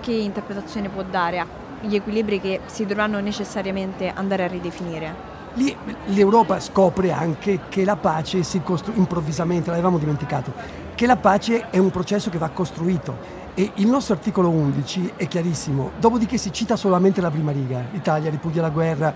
Che 0.00 0.12
interpretazione 0.12 0.88
può 0.88 1.02
dare 1.02 1.44
agli 1.82 1.94
equilibri 1.94 2.40
che 2.40 2.60
si 2.66 2.84
dovranno 2.84 3.20
necessariamente 3.20 4.12
andare 4.14 4.44
a 4.44 4.48
ridefinire? 4.48 5.34
Lì 5.54 5.74
l'Europa 6.06 6.60
scopre 6.60 7.12
anche 7.12 7.60
che 7.70 7.84
la 7.84 7.96
pace 7.96 8.42
si 8.42 8.60
costruisce 8.60 9.00
improvvisamente, 9.00 9.70
l'avevamo 9.70 9.96
dimenticato, 9.96 10.52
che 10.94 11.06
la 11.06 11.16
pace 11.16 11.70
è 11.70 11.78
un 11.78 11.90
processo 11.90 12.28
che 12.28 12.36
va 12.36 12.50
costruito 12.50 13.44
e 13.54 13.70
il 13.76 13.86
nostro 13.86 14.14
articolo 14.14 14.50
11 14.50 15.12
è 15.16 15.26
chiarissimo, 15.26 15.92
dopodiché 15.98 16.36
si 16.36 16.52
cita 16.52 16.76
solamente 16.76 17.22
la 17.22 17.30
prima 17.30 17.52
riga, 17.52 17.82
l'Italia 17.90 18.28
ripudia 18.28 18.60
la 18.60 18.68
guerra 18.68 19.14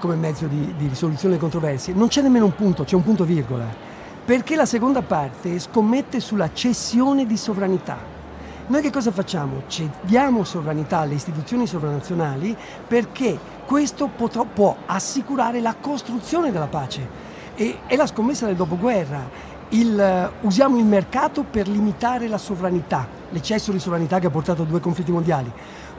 come 0.00 0.16
mezzo 0.16 0.46
di, 0.46 0.74
di 0.76 0.88
risoluzione 0.88 1.34
delle 1.34 1.38
controversie, 1.38 1.94
non 1.94 2.08
c'è 2.08 2.22
nemmeno 2.22 2.46
un 2.46 2.54
punto, 2.54 2.82
c'è 2.82 2.96
un 2.96 3.04
punto 3.04 3.22
virgola 3.22 3.89
perché 4.24 4.56
la 4.56 4.66
seconda 4.66 5.02
parte 5.02 5.58
scommette 5.58 6.20
sulla 6.20 6.52
cessione 6.52 7.26
di 7.26 7.36
sovranità. 7.36 8.18
Noi 8.66 8.82
che 8.82 8.92
cosa 8.92 9.10
facciamo? 9.10 9.62
Cediamo 9.66 10.44
sovranità 10.44 10.98
alle 10.98 11.14
istituzioni 11.14 11.66
sovranazionali 11.66 12.56
perché 12.86 13.36
questo 13.66 14.08
potrà, 14.14 14.44
può 14.44 14.76
assicurare 14.86 15.60
la 15.60 15.74
costruzione 15.80 16.52
della 16.52 16.68
pace. 16.68 17.08
E, 17.56 17.80
è 17.86 17.96
la 17.96 18.06
scommessa 18.06 18.46
del 18.46 18.54
dopoguerra. 18.54 19.28
Il, 19.70 20.30
uh, 20.40 20.46
usiamo 20.46 20.78
il 20.78 20.84
mercato 20.84 21.42
per 21.42 21.66
limitare 21.66 22.28
la 22.28 22.38
sovranità, 22.38 23.08
l'eccesso 23.30 23.72
di 23.72 23.80
sovranità 23.80 24.20
che 24.20 24.26
ha 24.28 24.30
portato 24.30 24.62
a 24.62 24.66
due 24.66 24.80
conflitti 24.80 25.10
mondiali. 25.10 25.50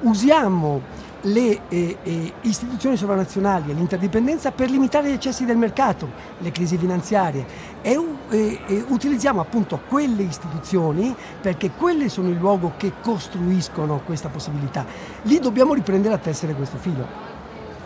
Usiamo 0.02 0.82
le 1.22 1.62
eh, 1.70 1.98
eh, 2.02 2.34
istituzioni 2.42 2.98
sovranazionali 2.98 3.72
e 3.72 3.74
l'interdipendenza 3.74 4.52
per 4.52 4.70
limitare 4.70 5.10
gli 5.10 5.14
eccessi 5.14 5.46
del 5.46 5.58
mercato, 5.58 6.10
le 6.40 6.52
crisi 6.52 6.78
finanziarie 6.78 7.46
e 7.82 8.00
eh, 8.30 8.86
utilizziamo 8.88 9.42
appunto 9.42 9.82
quelle 9.88 10.24
istituzioni 10.24 11.16
perché 11.42 11.72
quelle 11.72 12.10
sono 12.10 12.30
il 12.30 12.38
luogo 12.38 12.74
che 12.78 12.94
costruiscono 13.02 14.02
questa 14.06 14.30
possibilità. 14.30 14.86
Lì 15.24 15.40
dobbiamo 15.40 15.74
riprendere 15.74 16.16
a 16.16 16.18
tessere 16.18 16.54
questo 16.54 16.78
filo. 16.78 17.30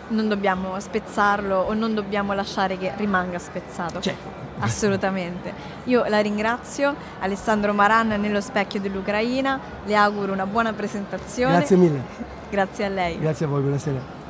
Non 0.08 0.28
dobbiamo 0.28 0.78
spezzarlo 0.78 1.58
o 1.58 1.74
non 1.74 1.94
dobbiamo 1.94 2.32
lasciare 2.32 2.78
che 2.78 2.92
rimanga 2.96 3.38
spezzato. 3.38 4.00
Certo. 4.00 4.44
Assolutamente. 4.58 5.52
Io 5.84 6.04
la 6.06 6.20
ringrazio, 6.20 6.94
Alessandro 7.20 7.74
Maran 7.74 8.08
nello 8.08 8.40
specchio 8.40 8.80
dell'Ucraina, 8.80 9.60
le 9.84 9.94
auguro 9.96 10.32
una 10.32 10.46
buona 10.46 10.72
presentazione. 10.72 11.56
Grazie 11.56 11.76
mille. 11.76 12.35
Grazie 12.50 12.84
a 12.84 12.88
lei. 12.88 13.18
Grazie 13.18 13.46
a 13.46 13.48
voi, 13.48 13.60
buonasera. 13.60 14.24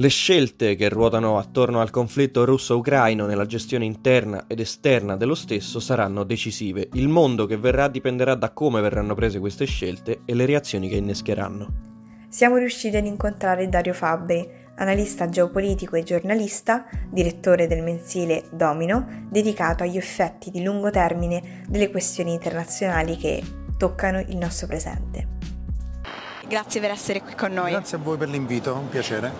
Le 0.00 0.08
scelte 0.08 0.76
che 0.76 0.88
ruotano 0.88 1.38
attorno 1.38 1.80
al 1.80 1.90
conflitto 1.90 2.44
russo-ucraino 2.44 3.26
nella 3.26 3.46
gestione 3.46 3.84
interna 3.84 4.44
ed 4.46 4.60
esterna 4.60 5.16
dello 5.16 5.34
stesso 5.34 5.80
saranno 5.80 6.22
decisive. 6.22 6.88
Il 6.92 7.08
mondo 7.08 7.46
che 7.46 7.56
verrà 7.56 7.88
dipenderà 7.88 8.36
da 8.36 8.50
come 8.52 8.80
verranno 8.80 9.16
prese 9.16 9.40
queste 9.40 9.64
scelte 9.64 10.20
e 10.24 10.34
le 10.34 10.46
reazioni 10.46 10.88
che 10.88 10.94
innescheranno. 10.94 11.86
Siamo 12.28 12.58
riusciti 12.58 12.96
ad 12.96 13.06
incontrare 13.06 13.68
Dario 13.68 13.92
Fabbri, 13.92 14.48
analista 14.76 15.28
geopolitico 15.28 15.96
e 15.96 16.04
giornalista, 16.04 16.84
direttore 17.10 17.66
del 17.66 17.82
mensile 17.82 18.44
Domino, 18.52 19.26
dedicato 19.28 19.82
agli 19.82 19.96
effetti 19.96 20.52
di 20.52 20.62
lungo 20.62 20.90
termine 20.90 21.64
delle 21.66 21.90
questioni 21.90 22.34
internazionali 22.34 23.16
che 23.16 23.42
toccano 23.76 24.20
il 24.20 24.36
nostro 24.36 24.68
presente. 24.68 25.37
Grazie 26.48 26.80
per 26.80 26.90
essere 26.90 27.20
qui 27.20 27.34
con 27.34 27.52
noi. 27.52 27.72
Grazie 27.72 27.98
a 27.98 28.00
voi 28.02 28.16
per 28.16 28.30
l'invito, 28.30 28.72
un 28.72 28.88
piacere. 28.88 29.30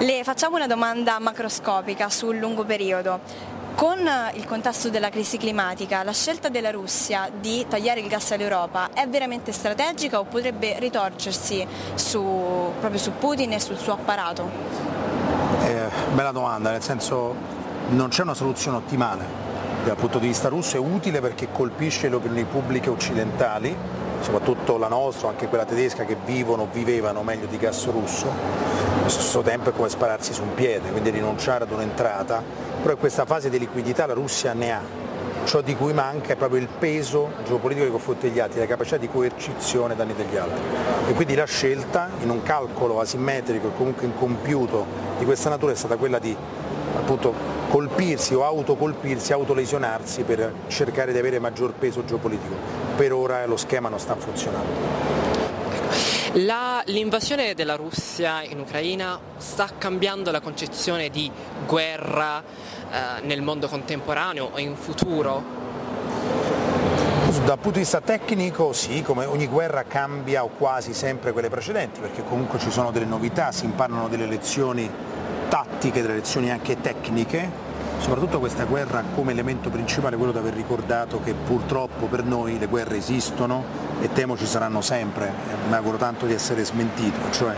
Le 0.00 0.22
facciamo 0.22 0.56
una 0.56 0.66
domanda 0.66 1.18
macroscopica 1.18 2.10
sul 2.10 2.36
lungo 2.36 2.64
periodo. 2.64 3.20
Con 3.74 3.98
il 4.34 4.44
contesto 4.44 4.90
della 4.90 5.08
crisi 5.08 5.38
climatica, 5.38 6.02
la 6.02 6.12
scelta 6.12 6.50
della 6.50 6.70
Russia 6.70 7.30
di 7.34 7.64
tagliare 7.66 8.00
il 8.00 8.08
gas 8.08 8.32
all'Europa 8.32 8.90
è 8.92 9.08
veramente 9.08 9.50
strategica 9.50 10.18
o 10.18 10.24
potrebbe 10.24 10.78
ritorcersi 10.78 11.66
su, 11.94 12.70
proprio 12.78 13.00
su 13.00 13.12
Putin 13.18 13.54
e 13.54 13.58
sul 13.58 13.78
suo 13.78 13.94
apparato? 13.94 14.50
Eh, 15.64 15.88
bella 16.12 16.32
domanda, 16.32 16.70
nel 16.70 16.82
senso 16.82 17.34
non 17.88 18.10
c'è 18.10 18.22
una 18.22 18.34
soluzione 18.34 18.76
ottimale. 18.76 19.24
Dal 19.84 19.96
punto 19.96 20.18
di 20.18 20.26
vista 20.26 20.48
russo 20.48 20.76
è 20.76 20.78
utile 20.78 21.20
perché 21.20 21.48
colpisce 21.50 22.10
le 22.10 22.16
opinioni 22.16 22.44
pubbliche 22.44 22.90
occidentali, 22.90 23.74
soprattutto 24.22 24.78
la 24.78 24.88
nostra, 24.88 25.28
anche 25.28 25.48
quella 25.48 25.64
tedesca, 25.64 26.04
che 26.04 26.16
vivono, 26.24 26.68
vivevano 26.72 27.22
meglio 27.22 27.46
di 27.46 27.58
gas 27.58 27.86
russo, 27.90 28.26
allo 29.00 29.08
stesso 29.08 29.40
tempo 29.40 29.70
è 29.70 29.72
come 29.72 29.88
spararsi 29.88 30.32
su 30.32 30.42
un 30.42 30.54
piede, 30.54 30.90
quindi 30.90 31.10
rinunciare 31.10 31.64
ad 31.64 31.70
un'entrata, 31.70 32.42
però 32.80 32.94
in 32.94 32.98
questa 32.98 33.24
fase 33.24 33.50
di 33.50 33.58
liquidità 33.58 34.06
la 34.06 34.14
Russia 34.14 34.52
ne 34.52 34.72
ha, 34.72 34.80
ciò 35.44 35.60
di 35.60 35.74
cui 35.74 35.92
manca 35.92 36.32
è 36.32 36.36
proprio 36.36 36.60
il 36.60 36.68
peso 36.68 37.32
geopolitico 37.44 37.84
nei 37.84 37.92
confronti 37.92 38.28
degli 38.28 38.38
altri, 38.38 38.60
la 38.60 38.66
capacità 38.66 38.96
di 38.96 39.08
coercizione 39.08 39.96
danni 39.96 40.14
degli 40.14 40.36
altri. 40.36 40.60
E 41.08 41.12
quindi 41.14 41.34
la 41.34 41.44
scelta, 41.44 42.08
in 42.20 42.30
un 42.30 42.42
calcolo 42.42 43.00
asimmetrico 43.00 43.68
e 43.68 43.70
comunque 43.76 44.06
incompiuto 44.06 44.86
di 45.18 45.24
questa 45.24 45.48
natura, 45.48 45.72
è 45.72 45.76
stata 45.76 45.96
quella 45.96 46.18
di 46.18 46.36
appunto 46.94 47.34
colpirsi 47.68 48.34
o 48.34 48.44
autocolpirsi, 48.44 49.32
autolesionarsi 49.32 50.22
per 50.22 50.52
cercare 50.68 51.12
di 51.12 51.18
avere 51.18 51.38
maggior 51.38 51.72
peso 51.72 52.04
geopolitico. 52.04 52.81
Per 52.96 53.12
ora 53.12 53.46
lo 53.46 53.56
schema 53.56 53.88
non 53.88 53.98
sta 53.98 54.14
funzionando. 54.16 55.22
La, 56.34 56.82
l'invasione 56.86 57.52
della 57.54 57.76
Russia 57.76 58.42
in 58.42 58.58
Ucraina 58.60 59.18
sta 59.36 59.68
cambiando 59.76 60.30
la 60.30 60.40
concezione 60.40 61.10
di 61.10 61.30
guerra 61.66 62.40
eh, 62.40 63.20
nel 63.22 63.42
mondo 63.42 63.68
contemporaneo 63.68 64.50
o 64.52 64.58
in 64.58 64.74
futuro? 64.76 65.60
Dal 67.44 67.58
punto 67.58 67.72
di 67.72 67.80
vista 67.80 68.00
tecnico 68.00 68.72
sì, 68.72 69.02
come 69.02 69.24
ogni 69.24 69.46
guerra 69.46 69.82
cambia 69.82 70.44
o 70.44 70.50
quasi 70.56 70.94
sempre 70.94 71.32
quelle 71.32 71.48
precedenti, 71.48 72.00
perché 72.00 72.22
comunque 72.22 72.58
ci 72.58 72.70
sono 72.70 72.90
delle 72.92 73.04
novità, 73.04 73.52
si 73.52 73.64
imparano 73.64 74.08
delle 74.08 74.26
lezioni 74.26 74.88
tattiche, 75.48 76.00
delle 76.02 76.14
lezioni 76.14 76.50
anche 76.50 76.80
tecniche, 76.80 77.50
soprattutto 78.02 78.40
questa 78.40 78.64
guerra 78.64 79.04
come 79.14 79.30
elemento 79.30 79.70
principale 79.70 80.16
quello 80.16 80.32
di 80.32 80.38
aver 80.38 80.54
ricordato 80.54 81.20
che 81.22 81.34
purtroppo 81.34 82.06
per 82.06 82.24
noi 82.24 82.58
le 82.58 82.66
guerre 82.66 82.96
esistono 82.96 83.62
e 84.00 84.12
temo 84.12 84.36
ci 84.36 84.44
saranno 84.44 84.80
sempre, 84.80 85.32
mi 85.68 85.74
auguro 85.74 85.98
tanto 85.98 86.26
di 86.26 86.32
essere 86.32 86.64
smentito, 86.64 87.30
cioè 87.30 87.54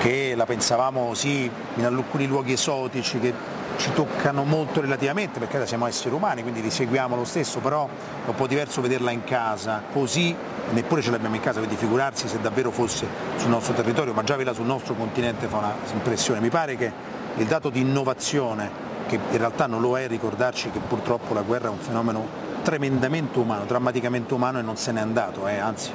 che 0.00 0.34
la 0.36 0.44
pensavamo 0.44 1.14
sì 1.14 1.50
in 1.76 1.84
alcuni 1.86 2.26
luoghi 2.26 2.52
esotici 2.52 3.18
che 3.18 3.32
ci 3.78 3.90
toccano 3.94 4.44
molto 4.44 4.82
relativamente 4.82 5.38
perché 5.38 5.66
siamo 5.66 5.86
esseri 5.86 6.14
umani, 6.14 6.42
quindi 6.42 6.60
li 6.60 6.70
seguiamo 6.70 7.16
lo 7.16 7.24
stesso, 7.24 7.60
però 7.60 7.86
è 7.86 8.28
un 8.28 8.34
po' 8.34 8.46
diverso 8.46 8.82
vederla 8.82 9.10
in 9.10 9.24
casa, 9.24 9.82
così 9.90 10.36
neppure 10.72 11.00
ce 11.00 11.10
l'abbiamo 11.10 11.36
in 11.36 11.40
casa, 11.40 11.60
quindi 11.60 11.76
figurarsi 11.76 12.28
se 12.28 12.38
davvero 12.40 12.70
fosse 12.70 13.06
sul 13.36 13.48
nostro 13.48 13.72
territorio, 13.72 14.12
ma 14.12 14.22
già 14.22 14.34
vederla 14.34 14.52
sul 14.52 14.66
nostro 14.66 14.92
continente 14.92 15.46
fa 15.46 15.74
un'impressione. 15.88 16.40
Mi 16.40 16.50
pare 16.50 16.76
che 16.76 16.92
il 17.36 17.46
dato 17.46 17.70
di 17.70 17.80
innovazione, 17.80 18.90
che 19.18 19.32
in 19.32 19.38
realtà 19.38 19.66
non 19.66 19.82
lo 19.82 19.98
è, 19.98 20.06
ricordarci 20.06 20.70
che 20.70 20.78
purtroppo 20.78 21.34
la 21.34 21.42
guerra 21.42 21.68
è 21.68 21.70
un 21.70 21.78
fenomeno 21.78 22.26
tremendamente 22.62 23.38
umano, 23.38 23.64
drammaticamente 23.64 24.32
umano 24.32 24.58
e 24.58 24.62
non 24.62 24.76
se 24.76 24.92
n'è 24.92 25.00
andato, 25.00 25.46
eh, 25.46 25.58
anzi 25.58 25.90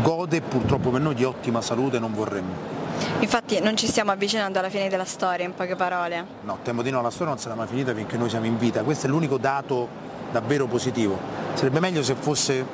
gode 0.00 0.40
purtroppo 0.40 0.90
per 0.90 1.00
noi 1.00 1.14
di 1.14 1.24
ottima 1.24 1.60
salute 1.60 1.98
non 1.98 2.14
vorremmo. 2.14 2.76
Infatti 3.20 3.60
non 3.60 3.76
ci 3.76 3.86
stiamo 3.86 4.12
avvicinando 4.12 4.58
alla 4.58 4.70
fine 4.70 4.88
della 4.88 5.04
storia, 5.04 5.44
in 5.44 5.54
poche 5.54 5.74
parole. 5.74 6.24
No, 6.42 6.58
temo 6.62 6.82
di 6.82 6.90
no, 6.90 7.02
la 7.02 7.10
storia 7.10 7.32
non 7.32 7.38
sarà 7.38 7.54
mai 7.54 7.66
finita 7.66 7.92
finché 7.94 8.16
noi 8.16 8.28
siamo 8.28 8.46
in 8.46 8.56
vita, 8.56 8.82
questo 8.82 9.06
è 9.06 9.10
l'unico 9.10 9.36
dato 9.36 9.88
davvero 10.30 10.66
positivo. 10.66 11.18
Sarebbe 11.54 11.80
meglio 11.80 12.02
se 12.02 12.14
fosse 12.14 12.64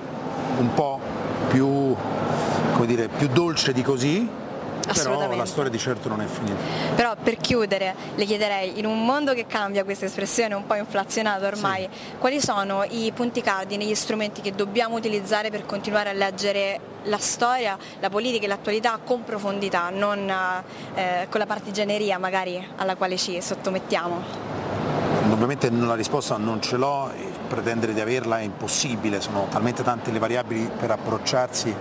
un 0.58 0.74
po' 0.74 1.00
più, 1.48 1.96
dire, 2.84 3.08
più 3.08 3.28
dolce 3.28 3.72
di 3.72 3.82
così, 3.82 4.28
però 4.92 5.34
la 5.34 5.44
storia 5.46 5.70
di 5.70 5.78
certo 5.78 6.08
non 6.08 6.20
è 6.20 6.26
finita. 6.26 6.56
Però 6.94 7.14
per 7.22 7.36
chiudere 7.36 7.94
le 8.14 8.24
chiederei, 8.24 8.78
in 8.78 8.86
un 8.86 9.04
mondo 9.04 9.32
che 9.34 9.46
cambia 9.46 9.84
questa 9.84 10.04
espressione 10.06 10.54
un 10.54 10.66
po' 10.66 10.74
inflazionata 10.74 11.46
ormai, 11.46 11.88
sì. 11.90 12.16
quali 12.18 12.40
sono 12.40 12.84
i 12.88 13.12
punti 13.14 13.40
cardini, 13.40 13.86
gli 13.86 13.94
strumenti 13.94 14.40
che 14.40 14.54
dobbiamo 14.54 14.96
utilizzare 14.96 15.50
per 15.50 15.66
continuare 15.66 16.10
a 16.10 16.12
leggere 16.12 16.92
la 17.04 17.18
storia, 17.18 17.76
la 18.00 18.08
politica 18.08 18.44
e 18.44 18.48
l'attualità 18.48 18.98
con 19.04 19.24
profondità, 19.24 19.90
non 19.90 20.32
eh, 20.94 21.26
con 21.28 21.40
la 21.40 21.46
partigianeria 21.46 22.18
magari 22.18 22.66
alla 22.76 22.96
quale 22.96 23.16
ci 23.16 23.40
sottomettiamo? 23.40 24.52
Ovviamente 25.30 25.70
la 25.70 25.94
risposta 25.94 26.36
non 26.36 26.60
ce 26.60 26.76
l'ho, 26.76 27.10
pretendere 27.48 27.92
di 27.94 28.00
averla 28.00 28.38
è 28.38 28.42
impossibile, 28.42 29.20
sono 29.20 29.46
talmente 29.48 29.82
tante 29.82 30.10
le 30.10 30.18
variabili 30.18 30.70
per 30.78 30.90
approcciarsi, 30.90 31.74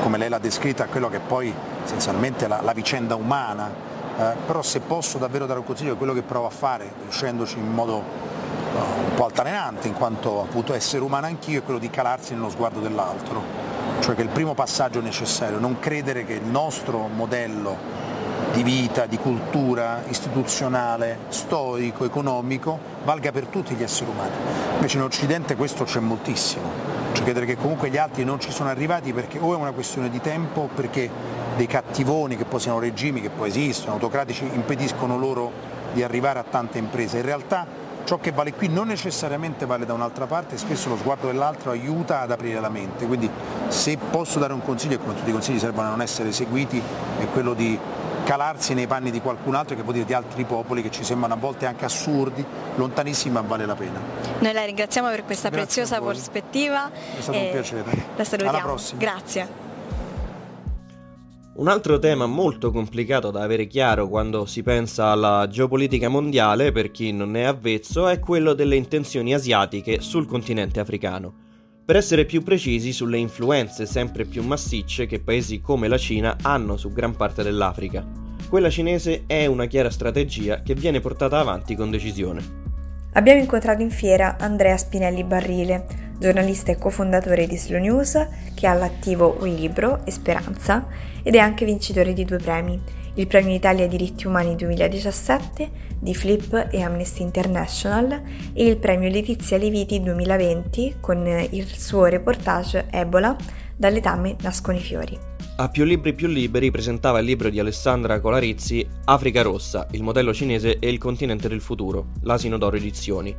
come 0.00 0.18
lei 0.18 0.28
l'ha 0.28 0.38
descritta, 0.38 0.84
a 0.84 0.86
quello 0.86 1.08
che 1.08 1.20
poi 1.20 1.52
essenzialmente 1.88 2.46
la, 2.46 2.60
la 2.60 2.72
vicenda 2.72 3.14
umana, 3.14 3.72
eh, 4.18 4.34
però 4.46 4.60
se 4.60 4.80
posso 4.80 5.16
davvero 5.16 5.46
dare 5.46 5.58
un 5.58 5.64
consiglio 5.64 5.94
è 5.94 5.96
quello 5.96 6.12
che 6.12 6.20
provo 6.22 6.46
a 6.46 6.50
fare, 6.50 6.92
riuscendoci 7.02 7.58
in 7.58 7.72
modo 7.72 7.96
uh, 7.96 8.76
un 8.76 9.14
po' 9.14 9.24
altalenante 9.24 9.88
in 9.88 9.94
quanto 9.94 10.42
appunto 10.42 10.74
essere 10.74 11.02
umano 11.02 11.26
anch'io, 11.26 11.60
è 11.60 11.62
quello 11.62 11.78
di 11.78 11.88
calarsi 11.88 12.34
nello 12.34 12.50
sguardo 12.50 12.80
dell'altro, 12.80 13.42
cioè 14.00 14.14
che 14.14 14.20
il 14.22 14.28
primo 14.28 14.52
passaggio 14.52 14.98
è 14.98 15.02
necessario, 15.02 15.58
non 15.58 15.78
credere 15.80 16.26
che 16.26 16.34
il 16.34 16.44
nostro 16.44 17.08
modello 17.08 18.06
di 18.52 18.62
vita, 18.62 19.06
di 19.06 19.16
cultura 19.16 20.02
istituzionale, 20.08 21.20
storico, 21.28 22.04
economico, 22.04 22.78
valga 23.04 23.32
per 23.32 23.46
tutti 23.46 23.74
gli 23.74 23.82
esseri 23.82 24.10
umani. 24.10 24.30
Invece 24.74 24.96
in 24.98 25.04
Occidente 25.04 25.56
questo 25.56 25.84
c'è 25.84 26.00
moltissimo, 26.00 26.96
cioè 27.18 27.24
credere 27.24 27.46
che 27.46 27.56
comunque 27.56 27.90
gli 27.90 27.96
altri 27.96 28.22
non 28.24 28.38
ci 28.38 28.52
sono 28.52 28.68
arrivati 28.68 29.12
perché 29.12 29.38
o 29.40 29.52
è 29.52 29.56
una 29.56 29.72
questione 29.72 30.08
di 30.08 30.20
tempo, 30.20 30.68
perché 30.72 31.10
dei 31.56 31.66
cattivoni 31.66 32.36
che 32.36 32.44
poi 32.44 32.60
siano 32.60 32.78
regimi 32.78 33.20
che 33.20 33.30
poi 33.30 33.48
esistono, 33.48 33.94
autocratici, 33.94 34.44
impediscono 34.44 35.18
loro 35.18 35.50
di 35.92 36.04
arrivare 36.04 36.38
a 36.38 36.44
tante 36.48 36.78
imprese. 36.78 37.18
In 37.18 37.24
realtà 37.24 37.66
ciò 38.04 38.18
che 38.18 38.30
vale 38.30 38.52
qui 38.52 38.68
non 38.68 38.86
necessariamente 38.86 39.66
vale 39.66 39.84
da 39.84 39.94
un'altra 39.94 40.26
parte, 40.26 40.56
spesso 40.56 40.88
lo 40.88 40.96
sguardo 40.96 41.26
dell'altro 41.26 41.72
aiuta 41.72 42.20
ad 42.20 42.30
aprire 42.30 42.60
la 42.60 42.68
mente, 42.68 43.06
quindi 43.06 43.28
se 43.66 43.98
posso 43.98 44.38
dare 44.38 44.52
un 44.52 44.62
consiglio, 44.62 44.94
e 44.94 44.98
come 44.98 45.14
tutti 45.14 45.30
i 45.30 45.32
consigli 45.32 45.58
servono 45.58 45.88
a 45.88 45.90
non 45.90 46.02
essere 46.02 46.30
seguiti, 46.30 46.80
è 47.18 47.26
quello 47.32 47.52
di 47.52 47.76
calarsi 48.28 48.74
nei 48.74 48.86
panni 48.86 49.10
di 49.10 49.22
qualcun 49.22 49.54
altro 49.54 49.74
che 49.74 49.82
può 49.82 49.90
dire 49.90 50.04
di 50.04 50.12
altri 50.12 50.44
popoli 50.44 50.82
che 50.82 50.90
ci 50.90 51.02
sembrano 51.02 51.32
a 51.32 51.36
volte 51.38 51.64
anche 51.64 51.86
assurdi, 51.86 52.44
lontanissimi 52.74 53.32
ma 53.32 53.40
vale 53.40 53.64
la 53.64 53.74
pena. 53.74 53.98
Noi 54.40 54.52
la 54.52 54.66
ringraziamo 54.66 55.08
per 55.08 55.24
questa 55.24 55.48
Grazie 55.48 55.64
preziosa 55.64 55.98
prospettiva. 55.98 56.90
È 56.92 57.22
stato 57.22 57.38
un 57.38 57.50
piacere. 57.50 58.04
La 58.16 58.24
salutiamo. 58.24 58.50
Alla 58.50 58.66
prossima. 58.66 59.00
Grazie. 59.00 59.48
Un 61.54 61.68
altro 61.68 61.98
tema 61.98 62.26
molto 62.26 62.70
complicato 62.70 63.30
da 63.30 63.40
avere 63.40 63.66
chiaro 63.66 64.08
quando 64.08 64.44
si 64.44 64.62
pensa 64.62 65.06
alla 65.06 65.46
geopolitica 65.48 66.10
mondiale, 66.10 66.70
per 66.70 66.90
chi 66.90 67.12
non 67.12 67.34
è 67.34 67.44
avvezzo, 67.44 68.08
è 68.08 68.18
quello 68.18 68.52
delle 68.52 68.76
intenzioni 68.76 69.32
asiatiche 69.32 70.02
sul 70.02 70.26
continente 70.26 70.80
africano. 70.80 71.46
Per 71.88 71.96
essere 71.96 72.26
più 72.26 72.42
precisi 72.42 72.92
sulle 72.92 73.16
influenze 73.16 73.86
sempre 73.86 74.26
più 74.26 74.42
massicce 74.42 75.06
che 75.06 75.20
paesi 75.20 75.62
come 75.62 75.88
la 75.88 75.96
Cina 75.96 76.36
hanno 76.42 76.76
su 76.76 76.92
gran 76.92 77.16
parte 77.16 77.42
dell'Africa. 77.42 78.06
Quella 78.46 78.68
cinese 78.68 79.24
è 79.26 79.46
una 79.46 79.64
chiara 79.64 79.88
strategia 79.88 80.60
che 80.60 80.74
viene 80.74 81.00
portata 81.00 81.38
avanti 81.38 81.74
con 81.74 81.90
decisione. 81.90 82.42
Abbiamo 83.14 83.40
incontrato 83.40 83.80
in 83.80 83.90
fiera 83.90 84.36
Andrea 84.38 84.76
Spinelli 84.76 85.24
Barrile, 85.24 85.86
giornalista 86.18 86.72
e 86.72 86.76
cofondatore 86.76 87.46
di 87.46 87.56
Slow 87.56 87.80
News, 87.80 88.28
che 88.54 88.66
ha 88.66 88.72
all'attivo 88.72 89.38
un 89.40 89.48
libro, 89.48 90.04
Esperanza, 90.04 90.88
ed 91.22 91.36
è 91.36 91.38
anche 91.38 91.64
vincitore 91.64 92.12
di 92.12 92.26
due 92.26 92.36
premi, 92.36 92.78
il 93.18 93.26
Premio 93.26 93.52
Italia 93.54 93.88
Diritti 93.88 94.28
Umani 94.28 94.54
2017 94.54 95.70
di 95.98 96.14
Flip 96.14 96.68
e 96.70 96.82
Amnesty 96.82 97.22
International 97.22 98.22
e 98.52 98.64
il 98.64 98.76
Premio 98.76 99.10
Letizia 99.10 99.58
Leviti 99.58 100.00
2020 100.00 100.98
con 101.00 101.26
il 101.50 101.66
suo 101.66 102.04
reportage 102.04 102.86
Ebola, 102.90 103.36
dalle 103.76 104.00
tame 104.00 104.36
nascono 104.40 104.78
i 104.78 104.80
fiori. 104.80 105.18
A 105.56 105.68
Più 105.68 105.82
Libri 105.82 106.14
Più 106.14 106.28
Liberi 106.28 106.70
presentava 106.70 107.18
il 107.18 107.24
libro 107.24 107.48
di 107.48 107.58
Alessandra 107.58 108.20
Colarizzi 108.20 108.86
Africa 109.06 109.42
Rossa, 109.42 109.88
il 109.90 110.04
modello 110.04 110.32
cinese 110.32 110.78
e 110.78 110.88
il 110.88 110.98
continente 110.98 111.48
del 111.48 111.60
futuro, 111.60 112.10
l'Asino 112.22 112.56
d'Oro 112.56 112.76
Edizioni. 112.76 113.34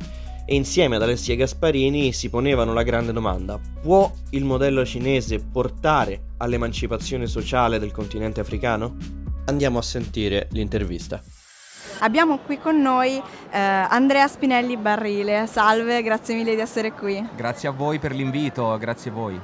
E 0.45 0.56
insieme 0.56 0.97
ad 0.97 1.04
Alessia 1.04 1.36
Gasparini 1.36 2.12
si 2.12 2.30
ponevano 2.30 2.73
la 2.73 2.84
grande 2.84 3.13
domanda: 3.13 3.58
può 3.82 4.12
il 4.32 4.43
modello 4.43 4.84
cinese 4.84 5.39
portare 5.39 6.32
all'emancipazione 6.38 7.27
sociale 7.27 7.80
del 7.80 7.91
continente 7.91 8.41
africano? 8.41 9.27
Andiamo 9.45 9.80
a 9.80 9.82
sentire 9.82 10.47
l'intervista. 10.52 11.21
Abbiamo 11.99 12.38
qui 12.39 12.60
con 12.60 12.82
noi 12.82 13.17
eh, 13.17 13.58
Andrea 13.60 14.28
Spinelli 14.28 14.78
Barrile. 14.78 15.47
Salve, 15.47 16.02
grazie 16.02 16.36
mille 16.36 16.56
di 16.56 16.62
essere 16.62 16.93
qui. 16.93 17.28
Grazie 17.36 17.69
a 17.69 17.71
voi 17.71 17.99
per 17.99 18.13
l'invito, 18.13 18.78
grazie 18.78 19.12
a 19.12 19.13
voi 19.13 19.39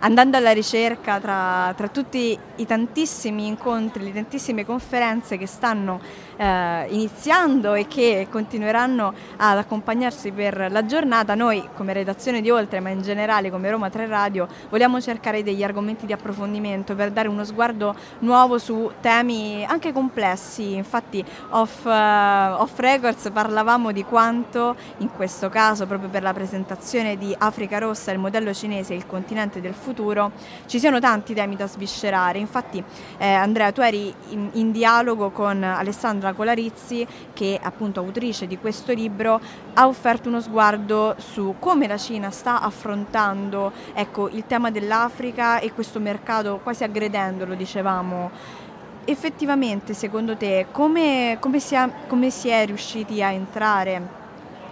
andando 0.00 0.36
alla 0.36 0.52
ricerca 0.52 1.18
tra, 1.20 1.72
tra, 1.76 1.88
tutti 1.88 2.38
i 2.56 2.66
tantissimi 2.66 3.46
incontri, 3.46 4.04
le 4.04 4.12
tantissime 4.12 4.64
conferenze 4.64 5.38
che 5.38 5.46
stanno 5.46 6.00
eh, 6.36 6.86
iniziando 6.90 7.74
e 7.74 7.86
che 7.86 8.28
continueranno 8.30 9.12
ad 9.36 9.58
accompagnarsi 9.58 10.32
per 10.32 10.68
la 10.70 10.84
giornata, 10.84 11.34
noi 11.34 11.66
come 11.74 11.92
redazione 11.92 12.40
di 12.40 12.50
Oltre, 12.50 12.80
ma 12.80 12.90
in 12.90 13.02
generale 13.02 13.50
come 13.50 13.70
Roma 13.70 13.90
3 13.90 14.06
Radio, 14.06 14.46
vogliamo 14.68 15.00
cercare 15.00 15.42
degli 15.42 15.62
argomenti 15.62 16.06
di 16.06 16.12
approfondimento 16.12 16.94
per 16.94 17.10
dare 17.10 17.28
uno 17.28 17.44
sguardo 17.44 17.94
nuovo 18.20 18.58
su 18.58 18.90
temi 19.00 19.64
anche 19.64 19.92
complessi. 19.92 20.74
Infatti 20.74 21.24
off, 21.50 21.84
uh, 21.84 22.60
off 22.60 22.78
records 22.78 23.30
parlavamo 23.32 23.92
di 23.92 24.04
quanto 24.04 24.76
in 24.98 25.10
questo 25.12 25.48
caso, 25.48 25.86
proprio 25.86 26.08
per 26.08 26.22
la 26.22 26.32
presentazione 26.32 27.16
di 27.16 27.34
Africa 27.36 27.78
Rossa, 27.78 28.12
il 28.12 28.18
modello 28.18 28.52
cinese 28.52 28.94
il 28.94 29.06
continente 29.06 29.60
del 29.60 29.74
futuro, 29.74 30.32
ci 30.66 30.78
siano 30.78 31.00
tanti 31.00 31.34
temi 31.34 31.56
da 31.56 31.66
sviscerare. 31.66 32.38
Infatti 32.38 32.82
eh, 33.18 33.26
Andrea, 33.26 33.72
tu 33.72 33.80
eri 33.80 34.12
in, 34.28 34.50
in 34.52 34.70
dialogo 34.70 35.30
con 35.30 35.62
Alessandro 35.62 36.25
Alessandra 36.26 36.32
Colarizzi, 36.32 37.06
che 37.32 37.58
è 37.60 37.64
appunto 37.64 38.00
autrice 38.00 38.46
di 38.46 38.58
questo 38.58 38.92
libro, 38.92 39.40
ha 39.74 39.86
offerto 39.86 40.28
uno 40.28 40.40
sguardo 40.40 41.14
su 41.18 41.56
come 41.58 41.86
la 41.86 41.96
Cina 41.96 42.30
sta 42.30 42.60
affrontando 42.60 43.72
ecco, 43.94 44.28
il 44.28 44.44
tema 44.46 44.70
dell'Africa 44.70 45.60
e 45.60 45.72
questo 45.72 46.00
mercato 46.00 46.60
quasi 46.62 46.84
aggredendolo, 46.84 47.54
dicevamo. 47.54 48.64
Effettivamente, 49.08 49.94
secondo 49.94 50.36
te, 50.36 50.66
come, 50.72 51.36
come, 51.38 51.60
si, 51.60 51.76
è, 51.76 51.88
come 52.08 52.30
si 52.30 52.48
è 52.48 52.66
riusciti 52.66 53.22
a 53.22 53.30
entrare 53.30 54.24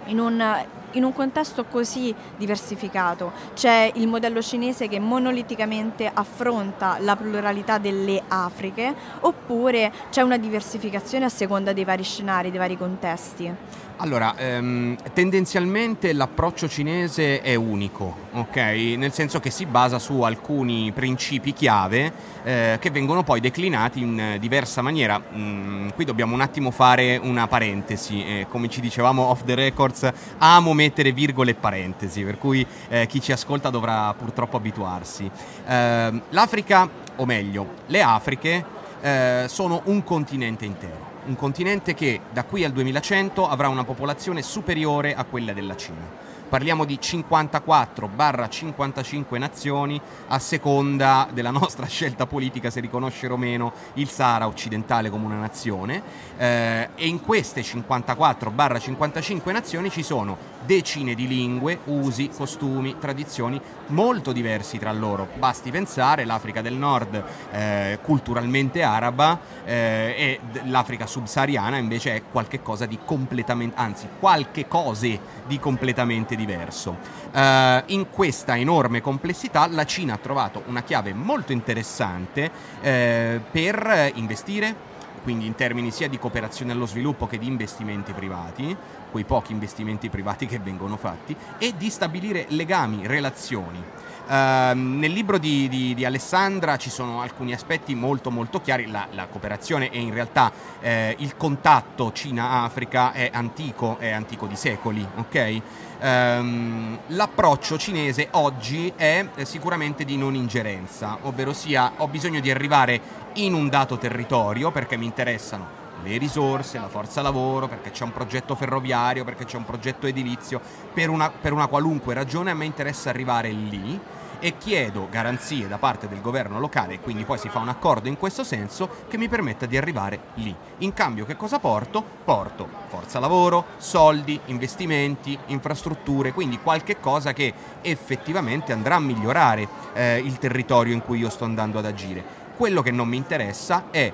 in 0.05 0.19
un 0.19 0.65
in 0.95 1.03
un 1.03 1.13
contesto 1.13 1.65
così 1.65 2.13
diversificato 2.37 3.31
c'è 3.53 3.91
il 3.95 4.07
modello 4.07 4.41
cinese 4.41 4.87
che 4.87 4.99
monoliticamente 4.99 6.09
affronta 6.11 6.97
la 6.99 7.15
pluralità 7.15 7.77
delle 7.77 8.21
Afriche 8.27 8.93
oppure 9.21 9.91
c'è 10.09 10.21
una 10.21 10.37
diversificazione 10.37 11.25
a 11.25 11.29
seconda 11.29 11.73
dei 11.73 11.83
vari 11.85 12.03
scenari, 12.03 12.49
dei 12.49 12.59
vari 12.59 12.77
contesti? 12.77 13.53
Allora, 13.97 14.35
ehm, 14.37 14.97
tendenzialmente 15.13 16.11
l'approccio 16.11 16.67
cinese 16.67 17.41
è 17.41 17.55
unico, 17.55 18.13
ok? 18.33 18.57
Nel 18.97 19.13
senso 19.13 19.39
che 19.39 19.49
si 19.49 19.65
basa 19.65 19.99
su 19.99 20.21
alcuni 20.21 20.91
principi 20.93 21.53
chiave 21.53 22.11
eh, 22.43 22.77
che 22.81 22.91
vengono 22.91 23.23
poi 23.23 23.39
declinati 23.39 24.01
in 24.01 24.35
diversa 24.37 24.81
maniera. 24.81 25.21
Mm, 25.33 25.89
qui 25.95 26.03
dobbiamo 26.03 26.33
un 26.33 26.41
attimo 26.41 26.71
fare 26.71 27.15
una 27.15 27.47
parentesi, 27.47 28.21
eh, 28.25 28.47
come 28.49 28.67
ci 28.67 28.81
dicevamo 28.81 29.23
off 29.23 29.45
the 29.45 29.55
records, 29.55 30.11
amo 30.39 30.73
mettere 30.73 31.13
virgole 31.13 31.51
e 31.51 31.55
parentesi, 31.55 32.21
per 32.23 32.37
cui 32.37 32.67
eh, 32.89 33.07
chi 33.07 33.21
ci 33.21 33.31
ascolta 33.31 33.69
dovrà 33.69 34.13
purtroppo 34.13 34.57
abituarsi. 34.57 35.31
Ehm, 35.67 36.21
L'Africa, 36.31 36.89
o 37.15 37.25
meglio, 37.25 37.75
le 37.85 38.01
Afriche 38.01 38.65
eh, 38.99 39.45
sono 39.47 39.83
un 39.85 40.03
continente 40.03 40.65
intero 40.65 41.14
un 41.25 41.35
continente 41.35 41.93
che 41.93 42.21
da 42.31 42.43
qui 42.43 42.63
al 42.63 42.71
2100 42.71 43.47
avrà 43.47 43.69
una 43.69 43.83
popolazione 43.83 44.41
superiore 44.41 45.13
a 45.15 45.23
quella 45.23 45.53
della 45.53 45.75
Cina. 45.75 46.33
Parliamo 46.47 46.85
di 46.85 46.99
54-55 47.01 49.39
nazioni 49.39 49.99
a 50.27 50.37
seconda 50.37 51.27
della 51.33 51.49
nostra 51.49 51.87
scelta 51.89 52.27
politica 52.27 52.69
se 52.69 52.81
riconoscere 52.81 53.33
o 53.33 53.37
meno 53.37 53.73
il 53.93 54.07
Sahara 54.07 54.45
occidentale 54.45 55.09
come 55.09 55.25
una 55.25 55.39
nazione 55.39 56.03
eh, 56.37 56.89
e 56.93 57.07
in 57.07 57.19
queste 57.21 57.61
54-55 57.61 59.51
nazioni 59.51 59.89
ci 59.89 60.03
sono 60.03 60.37
decine 60.63 61.15
di 61.15 61.27
lingue, 61.27 61.79
usi, 61.85 62.29
costumi, 62.29 62.99
tradizioni 62.99 63.59
molto 63.87 64.31
diversi 64.31 64.77
tra 64.77 64.91
loro. 64.91 65.27
Basti 65.37 65.71
pensare 65.71 66.25
l'Africa 66.25 66.61
del 66.61 66.73
Nord 66.73 67.23
eh, 67.51 67.99
culturalmente 68.01 68.83
araba 68.83 69.39
eh, 69.63 70.15
e 70.17 70.39
l'Africa 70.65 71.05
subsahariana 71.05 71.77
invece 71.77 72.15
è 72.15 72.21
qualche 72.31 72.61
cosa 72.61 72.85
di 72.85 72.99
completamente, 73.03 73.75
anzi 73.77 74.07
qualche 74.19 74.67
cose 74.67 75.19
di 75.45 75.59
completamente 75.59 76.35
diverso. 76.35 76.97
Uh, 77.31 77.81
in 77.87 78.07
questa 78.09 78.57
enorme 78.57 79.01
complessità 79.01 79.67
la 79.67 79.85
Cina 79.85 80.13
ha 80.13 80.17
trovato 80.17 80.63
una 80.67 80.83
chiave 80.83 81.13
molto 81.13 81.51
interessante 81.51 82.49
eh, 82.81 83.41
per 83.51 84.11
investire, 84.15 84.93
quindi 85.23 85.47
in 85.47 85.55
termini 85.55 85.91
sia 85.91 86.07
di 86.07 86.19
cooperazione 86.19 86.71
allo 86.71 86.85
sviluppo 86.85 87.25
che 87.25 87.39
di 87.39 87.47
investimenti 87.47 88.13
privati, 88.13 88.77
quei 89.11 89.23
pochi 89.23 89.51
investimenti 89.51 90.09
privati 90.09 90.45
che 90.45 90.59
vengono 90.59 90.97
fatti, 90.97 91.35
e 91.57 91.73
di 91.77 91.89
stabilire 91.89 92.45
legami, 92.49 93.07
relazioni. 93.07 93.83
Uh, 94.27 94.73
nel 94.73 95.11
libro 95.11 95.37
di, 95.37 95.69
di, 95.69 95.93
di, 95.93 96.03
Alessandra 96.03 96.77
ci 96.77 96.89
sono 96.89 97.21
alcuni 97.21 97.53
aspetti 97.53 97.93
molto 97.93 98.31
molto 98.31 98.59
chiari, 98.59 98.87
la, 98.87 99.05
la 99.11 99.27
cooperazione 99.27 99.91
e 99.91 99.99
in 99.99 100.11
realtà 100.11 100.51
eh, 100.81 101.15
il 101.19 101.37
contatto 101.37 102.11
Cina-Africa 102.11 103.11
è 103.11 103.29
antico, 103.31 103.97
è 103.99 104.09
antico 104.09 104.47
di 104.47 104.55
secoli, 104.55 105.07
ok? 105.17 105.61
Um, 106.01 106.99
l'approccio 107.07 107.77
cinese 107.77 108.29
oggi 108.31 108.91
è 108.95 109.27
sicuramente 109.43 110.03
di 110.03 110.17
non 110.17 110.33
ingerenza, 110.33 111.19
ovvero 111.21 111.53
sia 111.53 111.93
ho 111.97 112.07
bisogno 112.07 112.39
di 112.39 112.49
arrivare 112.49 112.99
in 113.33 113.53
un 113.53 113.69
dato 113.69 113.99
territorio 113.99 114.71
perché 114.71 114.97
mi 114.97 115.05
interessano 115.05 115.84
le 116.05 116.17
risorse, 116.17 116.79
la 116.79 116.87
forza 116.87 117.21
lavoro, 117.21 117.67
perché 117.67 117.91
c'è 117.91 118.03
un 118.03 118.13
progetto 118.13 118.55
ferroviario, 118.55 119.23
perché 119.23 119.45
c'è 119.45 119.57
un 119.57 119.65
progetto 119.65 120.05
edilizio, 120.05 120.61
per 120.93 121.09
una, 121.09 121.29
per 121.29 121.51
una 121.51 121.67
qualunque 121.67 122.13
ragione 122.13 122.51
a 122.51 122.55
me 122.55 122.65
interessa 122.65 123.09
arrivare 123.09 123.49
lì 123.49 123.99
e 124.39 124.57
chiedo 124.57 125.07
garanzie 125.09 125.67
da 125.67 125.77
parte 125.77 126.07
del 126.07 126.21
governo 126.21 126.59
locale, 126.59 126.99
quindi 126.99 127.23
poi 127.23 127.37
si 127.37 127.49
fa 127.49 127.59
un 127.59 127.69
accordo 127.69 128.09
in 128.09 128.17
questo 128.17 128.43
senso 128.43 128.89
che 129.07 129.17
mi 129.17 129.27
permetta 129.27 129.65
di 129.65 129.77
arrivare 129.77 130.19
lì. 130.35 130.55
In 130.79 130.93
cambio 130.93 131.25
che 131.25 131.35
cosa 131.35 131.57
porto? 131.57 132.03
Porto 132.23 132.83
forza 132.87 133.19
lavoro, 133.19 133.65
soldi, 133.77 134.39
investimenti, 134.45 135.37
infrastrutture, 135.47 136.31
quindi 136.31 136.59
qualche 136.59 136.99
cosa 136.99 137.33
che 137.33 137.53
effettivamente 137.81 138.71
andrà 138.71 138.95
a 138.95 138.99
migliorare 138.99 139.67
eh, 139.93 140.19
il 140.19 140.37
territorio 140.37 140.93
in 140.93 141.01
cui 141.01 141.19
io 141.19 141.29
sto 141.29 141.45
andando 141.45 141.79
ad 141.79 141.85
agire. 141.85 142.43
Quello 142.55 142.81
che 142.81 142.91
non 142.91 143.07
mi 143.07 143.17
interessa 143.17 143.85
è 143.91 144.11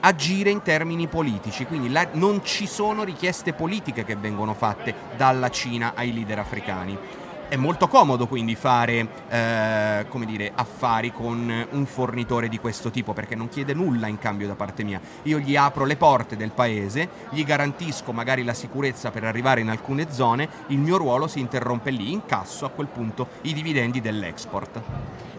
agire 0.00 0.50
in 0.50 0.62
termini 0.62 1.06
politici, 1.06 1.64
quindi 1.64 1.90
la, 1.90 2.06
non 2.12 2.44
ci 2.44 2.66
sono 2.66 3.04
richieste 3.04 3.52
politiche 3.52 4.04
che 4.04 4.16
vengono 4.16 4.54
fatte 4.54 4.94
dalla 5.16 5.48
Cina 5.50 5.92
ai 5.94 6.12
leader 6.12 6.38
africani. 6.38 6.98
È 7.52 7.56
molto 7.56 7.86
comodo 7.86 8.26
quindi 8.26 8.54
fare 8.54 9.06
eh, 9.28 10.06
dire, 10.24 10.52
affari 10.54 11.12
con 11.12 11.66
un 11.70 11.84
fornitore 11.84 12.48
di 12.48 12.58
questo 12.58 12.90
tipo 12.90 13.12
perché 13.12 13.34
non 13.34 13.50
chiede 13.50 13.74
nulla 13.74 14.06
in 14.06 14.18
cambio 14.18 14.46
da 14.46 14.54
parte 14.54 14.82
mia. 14.84 14.98
Io 15.24 15.38
gli 15.38 15.54
apro 15.54 15.84
le 15.84 15.96
porte 15.96 16.34
del 16.34 16.50
paese, 16.52 17.10
gli 17.28 17.44
garantisco 17.44 18.12
magari 18.12 18.42
la 18.42 18.54
sicurezza 18.54 19.10
per 19.10 19.24
arrivare 19.24 19.60
in 19.60 19.68
alcune 19.68 20.10
zone, 20.10 20.48
il 20.68 20.78
mio 20.78 20.96
ruolo 20.96 21.26
si 21.26 21.40
interrompe 21.40 21.90
lì, 21.90 22.10
incasso 22.10 22.64
a 22.64 22.70
quel 22.70 22.86
punto 22.86 23.28
i 23.42 23.52
dividendi 23.52 24.00
dell'export. 24.00 24.80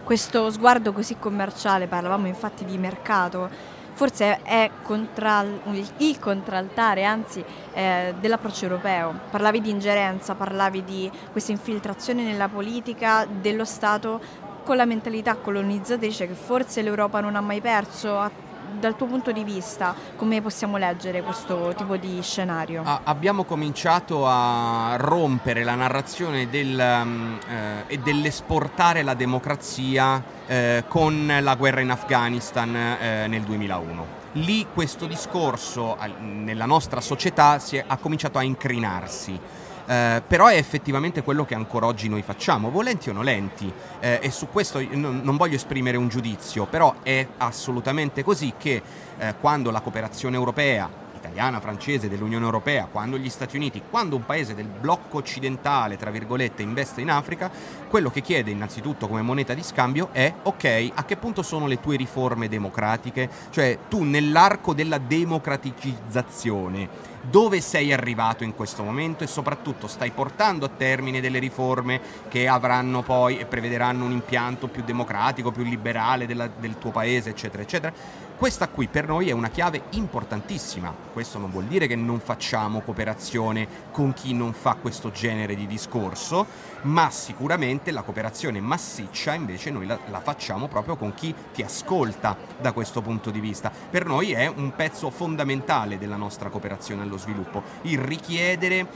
Questo 0.04 0.52
sguardo 0.52 0.92
così 0.92 1.16
commerciale, 1.18 1.88
parlavamo 1.88 2.28
infatti 2.28 2.64
di 2.64 2.78
mercato, 2.78 3.82
forse 3.94 4.42
è 4.42 4.70
contral, 4.82 5.60
il 5.98 6.18
contraltare, 6.18 7.04
anzi, 7.04 7.42
eh, 7.72 8.14
dell'approccio 8.20 8.64
europeo. 8.64 9.20
Parlavi 9.30 9.60
di 9.60 9.70
ingerenza, 9.70 10.34
parlavi 10.34 10.84
di 10.84 11.10
questa 11.32 11.52
infiltrazione 11.52 12.22
nella 12.22 12.48
politica 12.48 13.26
dello 13.26 13.64
Stato 13.64 14.20
con 14.64 14.76
la 14.76 14.84
mentalità 14.86 15.36
colonizzatrice 15.36 16.26
che 16.26 16.34
forse 16.34 16.82
l'Europa 16.82 17.20
non 17.20 17.36
ha 17.36 17.40
mai 17.40 17.60
perso. 17.60 18.43
Dal 18.78 18.96
tuo 18.96 19.06
punto 19.06 19.32
di 19.32 19.44
vista, 19.44 19.94
come 20.16 20.40
possiamo 20.42 20.76
leggere 20.76 21.22
questo 21.22 21.72
tipo 21.76 21.96
di 21.96 22.20
scenario? 22.22 22.82
Ah, 22.84 23.00
abbiamo 23.04 23.44
cominciato 23.44 24.26
a 24.26 24.96
rompere 24.96 25.64
la 25.64 25.74
narrazione 25.74 26.48
del, 26.48 26.78
um, 26.78 27.38
eh, 27.48 27.84
e 27.86 27.98
dell'esportare 27.98 29.02
la 29.02 29.14
democrazia 29.14 30.22
eh, 30.46 30.84
con 30.88 31.32
la 31.40 31.54
guerra 31.54 31.80
in 31.80 31.90
Afghanistan 31.90 32.74
eh, 32.74 33.26
nel 33.26 33.42
2001. 33.42 34.22
Lì 34.32 34.66
questo 34.72 35.06
discorso 35.06 35.96
nella 36.20 36.66
nostra 36.66 37.00
società 37.00 37.60
è, 37.70 37.84
ha 37.86 37.96
cominciato 37.98 38.38
a 38.38 38.42
incrinarsi. 38.42 39.38
Eh, 39.86 40.22
però 40.26 40.46
è 40.46 40.56
effettivamente 40.56 41.22
quello 41.22 41.44
che 41.44 41.54
ancora 41.54 41.86
oggi 41.86 42.08
noi 42.08 42.22
facciamo, 42.22 42.70
volenti 42.70 43.10
o 43.10 43.12
nolenti, 43.12 43.70
eh, 44.00 44.18
e 44.22 44.30
su 44.30 44.48
questo 44.48 44.80
non, 44.90 45.20
non, 45.22 45.36
voglio 45.36 45.56
esprimere 45.56 45.96
un 45.96 46.08
giudizio, 46.08 46.64
però 46.64 46.94
è 47.02 47.26
assolutamente 47.38 48.24
così 48.24 48.54
che 48.56 48.82
eh, 49.18 49.34
quando 49.40 49.70
la 49.70 49.80
cooperazione 49.80 50.36
europea 50.36 51.03
italiana, 51.24 51.60
francese, 51.60 52.08
dell'Unione 52.08 52.44
Europea, 52.44 52.88
quando 52.90 53.16
gli 53.16 53.30
Stati 53.30 53.56
Uniti, 53.56 53.82
quando 53.88 54.16
un 54.16 54.26
paese 54.26 54.54
del 54.54 54.66
blocco 54.66 55.18
occidentale, 55.18 55.96
tra 55.96 56.10
virgolette, 56.10 56.62
investe 56.62 57.00
in 57.00 57.10
Africa, 57.10 57.50
quello 57.88 58.10
che 58.10 58.20
chiede 58.20 58.50
innanzitutto 58.50 59.08
come 59.08 59.22
moneta 59.22 59.54
di 59.54 59.62
scambio 59.62 60.08
è 60.12 60.32
ok, 60.42 60.90
a 60.94 61.04
che 61.04 61.16
punto 61.16 61.42
sono 61.42 61.66
le 61.66 61.80
tue 61.80 61.96
riforme 61.96 62.48
democratiche? 62.48 63.30
Cioè 63.50 63.78
tu 63.88 64.02
nell'arco 64.02 64.74
della 64.74 64.98
democraticizzazione 64.98 67.12
dove 67.24 67.62
sei 67.62 67.90
arrivato 67.90 68.44
in 68.44 68.54
questo 68.54 68.82
momento 68.82 69.24
e 69.24 69.26
soprattutto 69.26 69.86
stai 69.86 70.10
portando 70.10 70.66
a 70.66 70.68
termine 70.68 71.22
delle 71.22 71.38
riforme 71.38 71.98
che 72.28 72.46
avranno 72.46 73.02
poi 73.02 73.38
e 73.38 73.46
prevederanno 73.46 74.04
un 74.04 74.10
impianto 74.10 74.68
più 74.68 74.84
democratico, 74.84 75.50
più 75.50 75.64
liberale 75.64 76.26
della, 76.26 76.48
del 76.48 76.76
tuo 76.76 76.90
paese, 76.90 77.30
eccetera, 77.30 77.62
eccetera 77.62 77.94
questa 78.36 78.68
qui 78.68 78.88
per 78.88 79.06
noi 79.06 79.28
è 79.28 79.32
una 79.32 79.48
chiave 79.48 79.84
importantissima. 79.90 80.92
Questo 81.12 81.38
non 81.38 81.50
vuol 81.50 81.64
dire 81.64 81.86
che 81.86 81.94
non 81.94 82.18
facciamo 82.18 82.80
cooperazione 82.80 83.66
con 83.92 84.12
chi 84.12 84.34
non 84.34 84.52
fa 84.52 84.74
questo 84.74 85.12
genere 85.12 85.54
di 85.54 85.66
discorso, 85.66 86.44
ma 86.82 87.10
sicuramente 87.10 87.92
la 87.92 88.02
cooperazione 88.02 88.60
massiccia 88.60 89.34
invece 89.34 89.70
noi 89.70 89.86
la, 89.86 89.98
la 90.10 90.20
facciamo 90.20 90.66
proprio 90.66 90.96
con 90.96 91.14
chi 91.14 91.32
ti 91.52 91.62
ascolta 91.62 92.36
da 92.60 92.72
questo 92.72 93.02
punto 93.02 93.30
di 93.30 93.38
vista. 93.38 93.70
Per 93.90 94.04
noi 94.04 94.32
è 94.32 94.48
un 94.48 94.74
pezzo 94.74 95.10
fondamentale 95.10 95.96
della 95.96 96.16
nostra 96.16 96.48
cooperazione 96.48 97.02
allo 97.02 97.18
sviluppo, 97.18 97.62
il 97.82 97.98
richiedere 97.98 98.86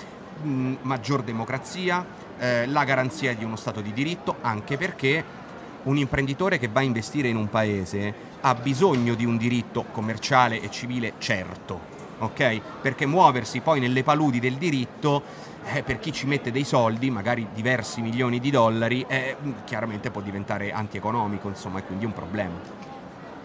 mh, 0.42 0.74
maggior 0.82 1.22
democrazia, 1.22 2.04
eh, 2.38 2.66
la 2.66 2.84
garanzia 2.84 3.34
di 3.34 3.44
uno 3.44 3.56
Stato 3.56 3.80
di 3.80 3.92
diritto, 3.92 4.36
anche 4.40 4.76
perché 4.76 5.24
un 5.84 5.96
imprenditore 5.96 6.58
che 6.58 6.68
va 6.68 6.80
a 6.80 6.82
investire 6.82 7.28
in 7.28 7.36
un 7.36 7.48
paese 7.48 8.27
ha 8.40 8.54
bisogno 8.54 9.14
di 9.14 9.24
un 9.24 9.36
diritto 9.36 9.84
commerciale 9.92 10.60
e 10.60 10.70
civile 10.70 11.14
certo, 11.18 11.80
ok? 12.18 12.60
Perché 12.80 13.06
muoversi 13.06 13.60
poi 13.60 13.80
nelle 13.80 14.02
paludi 14.02 14.40
del 14.40 14.54
diritto, 14.54 15.22
eh, 15.72 15.82
per 15.82 15.98
chi 15.98 16.12
ci 16.12 16.26
mette 16.26 16.50
dei 16.50 16.64
soldi, 16.64 17.10
magari 17.10 17.48
diversi 17.52 18.00
milioni 18.00 18.40
di 18.40 18.50
dollari, 18.50 19.04
eh, 19.08 19.36
chiaramente 19.64 20.10
può 20.10 20.20
diventare 20.20 20.72
antieconomico, 20.72 21.48
insomma, 21.48 21.80
è 21.80 21.84
quindi 21.84 22.04
un 22.04 22.12
problema. 22.12 22.86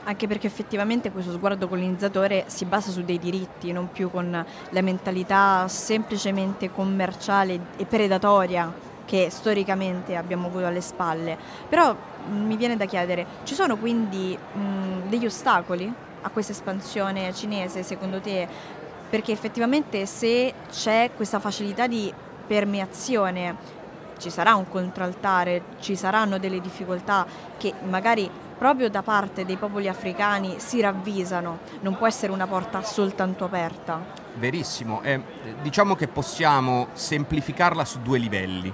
Anche 0.05 0.27
perché 0.27 0.47
effettivamente 0.47 1.11
questo 1.11 1.31
sguardo 1.31 1.67
colonizzatore 1.69 2.43
si 2.47 2.65
basa 2.65 2.91
su 2.91 3.03
dei 3.03 3.19
diritti, 3.19 3.71
non 3.71 3.89
più 3.89 4.11
con 4.11 4.45
la 4.69 4.81
mentalità 4.81 5.65
semplicemente 5.69 6.71
commerciale 6.71 7.59
e 7.77 7.85
predatoria 7.85 8.91
che 9.05 9.29
storicamente 9.29 10.15
abbiamo 10.15 10.47
avuto 10.47 10.65
alle 10.65 10.81
spalle. 10.81 11.37
Però 11.69 11.95
mi 12.29 12.55
viene 12.55 12.77
da 12.77 12.85
chiedere, 12.85 13.25
ci 13.43 13.53
sono 13.53 13.77
quindi 13.77 14.37
mh, 14.37 15.09
degli 15.09 15.25
ostacoli 15.25 15.91
a 16.21 16.29
questa 16.29 16.51
espansione 16.51 17.33
cinese 17.33 17.83
secondo 17.83 18.19
te? 18.19 18.47
Perché 19.09 19.31
effettivamente 19.31 20.05
se 20.05 20.53
c'è 20.71 21.11
questa 21.15 21.39
facilità 21.39 21.87
di 21.87 22.11
permeazione 22.47 23.81
ci 24.17 24.29
sarà 24.29 24.55
un 24.55 24.67
contraltare, 24.69 25.63
ci 25.79 25.95
saranno 25.95 26.37
delle 26.37 26.61
difficoltà 26.61 27.25
che 27.57 27.73
magari 27.87 28.29
proprio 28.57 28.89
da 28.89 29.01
parte 29.01 29.43
dei 29.45 29.57
popoli 29.57 29.89
africani 29.89 30.55
si 30.59 30.79
ravvisano, 30.79 31.59
non 31.81 31.97
può 31.97 32.07
essere 32.07 32.31
una 32.31 32.47
porta 32.47 32.81
soltanto 32.83 33.43
aperta. 33.43 34.01
Verissimo, 34.35 35.01
eh, 35.01 35.21
diciamo 35.61 35.95
che 35.95 36.07
possiamo 36.07 36.87
semplificarla 36.93 37.83
su 37.83 38.01
due 38.01 38.19
livelli. 38.19 38.71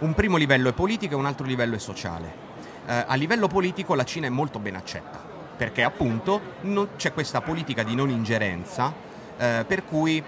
Un 0.00 0.14
primo 0.14 0.36
livello 0.36 0.68
è 0.68 0.72
politico 0.72 1.14
e 1.14 1.16
un 1.16 1.26
altro 1.26 1.46
livello 1.46 1.76
è 1.76 1.78
sociale. 1.78 2.47
Eh, 2.88 3.04
a 3.06 3.14
livello 3.16 3.48
politico 3.48 3.94
la 3.94 4.04
Cina 4.04 4.28
è 4.28 4.30
molto 4.30 4.58
ben 4.58 4.74
accetta, 4.74 5.22
perché 5.54 5.82
appunto 5.82 6.40
non, 6.62 6.88
c'è 6.96 7.12
questa 7.12 7.42
politica 7.42 7.82
di 7.82 7.94
non 7.94 8.08
ingerenza, 8.08 8.94
eh, 9.36 9.64
per 9.68 9.84
cui 9.84 10.24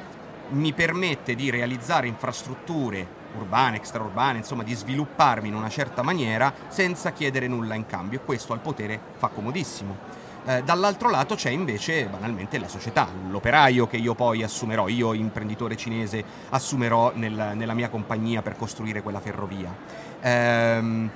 mi 0.50 0.72
permette 0.74 1.34
di 1.34 1.48
realizzare 1.48 2.06
infrastrutture 2.06 3.18
urbane, 3.38 3.76
extraurbane, 3.76 4.38
insomma 4.38 4.62
di 4.62 4.74
svilupparmi 4.74 5.48
in 5.48 5.54
una 5.54 5.70
certa 5.70 6.02
maniera 6.02 6.52
senza 6.68 7.12
chiedere 7.12 7.48
nulla 7.48 7.76
in 7.76 7.86
cambio 7.86 8.18
e 8.18 8.24
questo 8.24 8.52
al 8.52 8.60
potere 8.60 9.00
fa 9.16 9.28
comodissimo. 9.28 10.18
Eh, 10.44 10.62
dall'altro 10.62 11.08
lato 11.08 11.36
c'è 11.36 11.50
invece 11.50 12.06
banalmente 12.06 12.58
la 12.58 12.68
società, 12.68 13.08
l'operaio 13.28 13.86
che 13.86 13.96
io 13.96 14.14
poi 14.14 14.42
assumerò, 14.42 14.88
io 14.88 15.14
imprenditore 15.14 15.76
cinese 15.76 16.22
assumerò 16.50 17.12
nel, 17.14 17.52
nella 17.54 17.74
mia 17.74 17.88
compagnia 17.88 18.42
per 18.42 18.56
costruire 18.56 19.02
quella 19.02 19.20
ferrovia. 19.20 19.74
Ehm, 20.20 21.10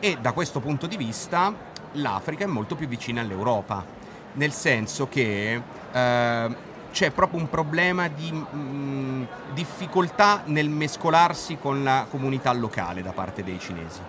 e 0.00 0.16
da 0.20 0.32
questo 0.32 0.60
punto 0.60 0.86
di 0.86 0.96
vista 0.96 1.54
l'Africa 1.92 2.44
è 2.44 2.46
molto 2.46 2.74
più 2.74 2.88
vicina 2.88 3.20
all'Europa, 3.20 3.84
nel 4.32 4.52
senso 4.52 5.08
che 5.08 5.60
eh, 5.92 6.56
c'è 6.90 7.10
proprio 7.10 7.40
un 7.40 7.48
problema 7.48 8.08
di 8.08 8.32
mh, 8.32 8.46
mm, 8.56 9.22
difficoltà 9.52 10.42
nel 10.46 10.68
mescolarsi 10.68 11.58
con 11.58 11.84
la 11.84 12.06
comunità 12.10 12.52
locale 12.52 13.02
da 13.02 13.12
parte 13.12 13.44
dei 13.44 13.58
cinesi. 13.58 14.00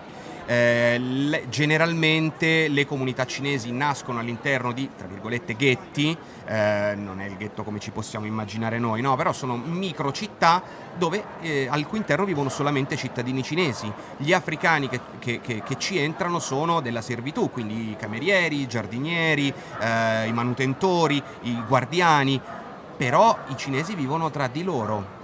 Eh, 0.44 0.98
le, 0.98 1.48
generalmente 1.48 2.68
le 2.68 2.84
comunità 2.84 3.24
cinesi 3.24 3.70
nascono 3.70 4.18
all'interno 4.18 4.72
di, 4.72 4.90
tra 4.96 5.06
virgolette, 5.06 5.54
ghetti, 5.54 6.16
eh, 6.46 6.94
non 6.96 7.20
è 7.20 7.26
il 7.26 7.36
ghetto 7.36 7.62
come 7.62 7.78
ci 7.78 7.90
possiamo 7.90 8.26
immaginare 8.26 8.78
noi, 8.78 9.00
no, 9.00 9.14
però 9.16 9.32
sono 9.32 9.56
micro 9.56 10.10
città 10.10 10.62
dove 10.96 11.24
eh, 11.40 11.68
al 11.70 11.86
cui 11.86 11.98
interno 11.98 12.24
vivono 12.24 12.48
solamente 12.48 12.96
cittadini 12.96 13.42
cinesi. 13.42 13.90
Gli 14.16 14.32
africani 14.32 14.88
che, 14.88 15.00
che, 15.18 15.40
che, 15.40 15.62
che 15.62 15.78
ci 15.78 15.98
entrano 15.98 16.38
sono 16.38 16.80
della 16.80 17.02
servitù, 17.02 17.50
quindi 17.50 17.90
i 17.90 17.96
camerieri, 17.96 18.60
i 18.60 18.66
giardinieri, 18.66 19.52
eh, 19.80 20.26
i 20.26 20.32
manutentori, 20.32 21.22
i 21.42 21.62
guardiani, 21.66 22.40
però 22.96 23.38
i 23.48 23.56
cinesi 23.56 23.94
vivono 23.94 24.30
tra 24.30 24.48
di 24.48 24.62
loro. 24.62 25.20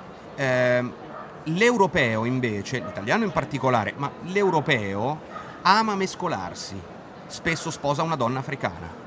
L'europeo 1.44 2.24
invece, 2.24 2.79
l'italiano 2.79 3.24
in 3.24 3.33
particolare, 3.33 3.94
ma 3.96 4.11
l'europeo 4.24 5.18
ama 5.62 5.94
mescolarsi, 5.94 6.81
spesso 7.27 7.70
sposa 7.70 8.03
una 8.03 8.16
donna 8.16 8.40
africana. 8.40 9.07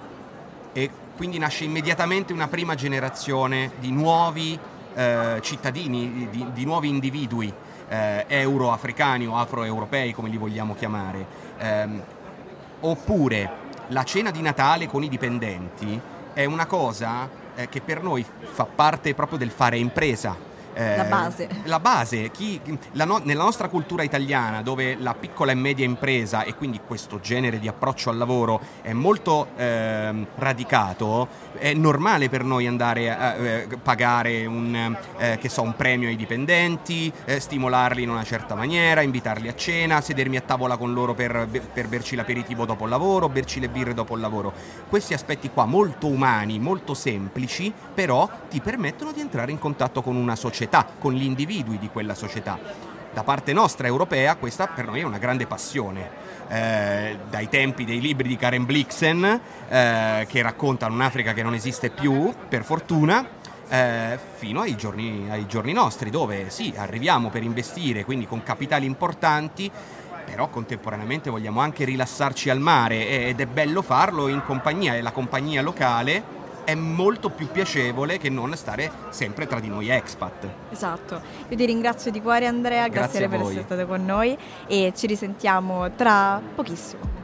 E 0.73 0.89
quindi 1.15 1.37
nasce 1.37 1.65
immediatamente 1.65 2.33
una 2.33 2.47
prima 2.47 2.75
generazione 2.75 3.73
di 3.79 3.91
nuovi 3.91 4.57
eh, 4.93 5.39
cittadini, 5.41 6.27
di, 6.31 6.47
di, 6.51 6.65
nuovi 6.65 6.89
individui 6.89 7.53
eh, 7.87 8.25
euro-africani 8.27 9.27
o 9.27 9.37
afro-europei 9.37 10.13
come 10.13 10.29
li 10.29 10.37
vogliamo 10.37 10.73
chiamare. 10.75 11.25
Eh, 11.57 11.87
oppure 12.79 13.51
la 13.87 14.03
cena 14.03 14.31
di 14.31 14.41
Natale 14.41 14.87
con 14.87 15.03
i 15.03 15.09
dipendenti 15.09 15.99
è 16.33 16.45
una 16.45 16.65
cosa 16.65 17.29
eh, 17.55 17.67
che 17.69 17.81
per 17.81 18.01
noi 18.01 18.25
fa 18.39 18.65
parte 18.65 19.13
proprio 19.13 19.37
del 19.37 19.51
fare 19.51 19.77
impresa 19.77 20.49
eh, 20.73 20.97
la 20.97 21.03
base. 21.03 21.49
La 21.63 21.79
base, 21.79 22.31
chi, 22.31 22.59
la 22.93 23.05
no, 23.05 23.19
nella 23.23 23.43
nostra 23.43 23.67
cultura 23.67 24.03
italiana 24.03 24.61
dove 24.61 24.95
la 24.97 25.13
piccola 25.13 25.51
e 25.51 25.55
media 25.55 25.85
impresa 25.85 26.43
e 26.43 26.55
quindi 26.55 26.79
questo 26.85 27.19
genere 27.19 27.59
di 27.59 27.67
approccio 27.67 28.09
al 28.09 28.17
lavoro 28.17 28.61
è 28.81 28.93
molto 28.93 29.49
eh, 29.57 30.25
radicato, 30.35 31.27
è 31.57 31.73
normale 31.73 32.29
per 32.29 32.43
noi 32.43 32.67
andare 32.67 33.15
a 33.15 33.35
eh, 33.35 33.67
pagare 33.81 34.45
un, 34.45 34.97
eh, 35.17 35.49
so, 35.49 35.61
un, 35.61 35.75
premio 35.75 36.07
ai 36.07 36.15
dipendenti, 36.15 37.11
eh, 37.25 37.39
stimolarli 37.39 38.03
in 38.03 38.09
una 38.09 38.23
certa 38.23 38.55
maniera, 38.55 39.01
invitarli 39.01 39.47
a 39.47 39.55
cena, 39.55 40.01
sedermi 40.01 40.37
a 40.37 40.41
tavola 40.41 40.77
con 40.77 40.93
loro 40.93 41.13
per, 41.13 41.47
per 41.73 41.87
berci 41.87 42.15
l'aperitivo 42.15 42.65
dopo 42.65 42.85
il 42.85 42.89
lavoro, 42.89 43.29
berci 43.29 43.59
le 43.59 43.69
birre 43.69 43.93
dopo 43.93 44.15
il 44.15 44.21
lavoro. 44.21 44.53
Questi 44.87 45.13
aspetti 45.13 45.49
qua 45.49 45.65
molto 45.65 46.07
umani, 46.07 46.59
molto 46.59 46.93
semplici, 46.93 47.73
però 47.93 48.29
ti 48.49 48.61
permettono 48.61 49.11
di 49.11 49.19
entrare 49.19 49.51
in 49.51 49.59
contatto 49.59 50.01
con 50.01 50.15
una 50.15 50.35
società 50.35 50.60
società, 50.61 50.85
con 50.99 51.13
gli 51.13 51.23
individui 51.23 51.79
di 51.79 51.89
quella 51.89 52.13
società. 52.13 52.59
Da 53.13 53.23
parte 53.23 53.51
nostra 53.51 53.87
europea 53.87 54.35
questa 54.35 54.67
per 54.67 54.85
noi 54.85 54.99
è 54.99 55.03
una 55.03 55.17
grande 55.17 55.47
passione. 55.47 56.29
Eh, 56.47 57.17
dai 57.29 57.49
tempi 57.49 57.83
dei 57.83 57.99
libri 57.99 58.27
di 58.27 58.35
Karen 58.35 58.65
Blixen 58.65 59.23
eh, 59.69 60.25
che 60.29 60.41
raccontano 60.41 60.93
un'Africa 60.93 61.33
che 61.33 61.41
non 61.41 61.53
esiste 61.53 61.89
più, 61.89 62.31
per 62.47 62.63
fortuna, 62.63 63.27
eh, 63.69 64.19
fino 64.35 64.61
ai 64.61 64.75
giorni, 64.75 65.27
ai 65.29 65.47
giorni 65.47 65.73
nostri, 65.73 66.09
dove 66.09 66.49
sì, 66.49 66.73
arriviamo 66.75 67.29
per 67.29 67.41
investire, 67.41 68.05
quindi 68.05 68.27
con 68.27 68.43
capitali 68.43 68.85
importanti, 68.85 69.71
però 70.23 70.47
contemporaneamente 70.49 71.29
vogliamo 71.29 71.59
anche 71.59 71.85
rilassarci 71.85 72.49
al 72.49 72.59
mare 72.59 73.27
ed 73.27 73.39
è 73.39 73.45
bello 73.47 73.81
farlo 73.81 74.27
in 74.27 74.43
compagnia, 74.43 74.93
è 74.93 75.01
la 75.01 75.11
compagnia 75.11 75.61
locale 75.61 76.39
è 76.63 76.75
molto 76.75 77.29
più 77.29 77.47
piacevole 77.47 78.17
che 78.17 78.29
non 78.29 78.55
stare 78.55 78.91
sempre 79.09 79.47
tra 79.47 79.59
di 79.59 79.67
noi 79.67 79.89
expat. 79.89 80.47
Esatto, 80.69 81.21
io 81.47 81.55
ti 81.55 81.65
ringrazio 81.65 82.11
di 82.11 82.21
cuore 82.21 82.45
Andrea, 82.45 82.87
grazie, 82.87 83.19
grazie 83.19 83.37
per 83.37 83.47
essere 83.47 83.63
stato 83.63 83.85
con 83.87 84.05
noi 84.05 84.37
e 84.67 84.93
ci 84.95 85.07
risentiamo 85.07 85.93
tra 85.95 86.41
pochissimo. 86.55 87.19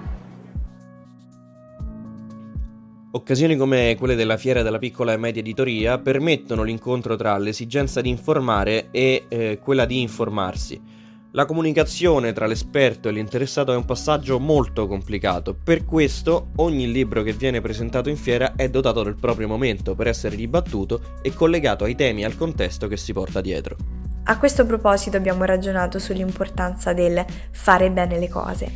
Occasioni 3.10 3.56
come 3.56 3.96
quelle 3.98 4.16
della 4.16 4.38
fiera 4.38 4.62
della 4.62 4.78
piccola 4.78 5.14
e 5.14 5.18
media 5.18 5.42
editoria 5.42 5.98
permettono 5.98 6.64
l'incontro 6.64 7.16
tra 7.16 7.38
l'esigenza 7.38 8.02
di 8.02 8.10
informare 8.10 8.90
e 8.92 9.26
eh, 9.28 9.60
quella 9.60 9.86
di 9.86 10.02
informarsi 10.02 10.96
la 11.38 11.46
comunicazione 11.46 12.34
tra 12.34 12.48
l'esperto 12.48 13.10
e 13.10 13.12
l'interessato 13.12 13.72
è 13.72 13.76
un 13.76 13.86
passaggio 13.86 14.40
molto 14.40 14.88
complicato, 14.88 15.54
per 15.54 15.86
questo 15.86 16.48
ogni 16.56 16.92
libro 16.92 17.22
che 17.22 17.34
viene 17.34 17.62
presentato 17.62 18.10
in 18.10 18.18
fiera 18.18 18.54
è 18.56 18.70
dotato 18.70 19.04
del 19.04 19.18
proprio 19.18 19.48
momento 19.48 19.94
per 19.94 20.08
essere 20.08 20.36
dibattuto 20.36 21.20
e 21.22 21.32
collegato 21.36 21.84
ai 21.84 21.94
temi 21.94 22.24
e 22.24 22.26
al 22.26 22.36
contesto 22.36 22.88
che 22.88 22.98
si 22.98 23.14
porta 23.14 23.40
dietro. 23.40 23.76
A 24.24 24.40
questo 24.40 24.66
proposito 24.66 25.16
abbiamo 25.16 25.44
ragionato 25.44 26.00
sull'importanza 26.00 26.94
del 26.94 27.24
fare 27.52 27.92
bene 27.92 28.18
le 28.18 28.30
cose. 28.30 28.72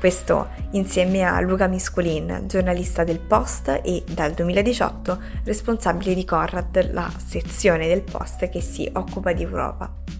Questo 0.00 0.48
insieme 0.70 1.22
a 1.22 1.38
Luca 1.40 1.66
Miscolin, 1.66 2.44
giornalista 2.46 3.04
del 3.04 3.20
Post 3.20 3.82
e 3.84 4.04
dal 4.10 4.32
2018 4.32 5.20
responsabile 5.44 6.14
di 6.14 6.24
Conrad, 6.24 6.92
la 6.92 7.12
sezione 7.22 7.86
del 7.88 8.00
Post 8.00 8.48
che 8.48 8.62
si 8.62 8.88
occupa 8.94 9.34
di 9.34 9.42
Europa. 9.42 10.15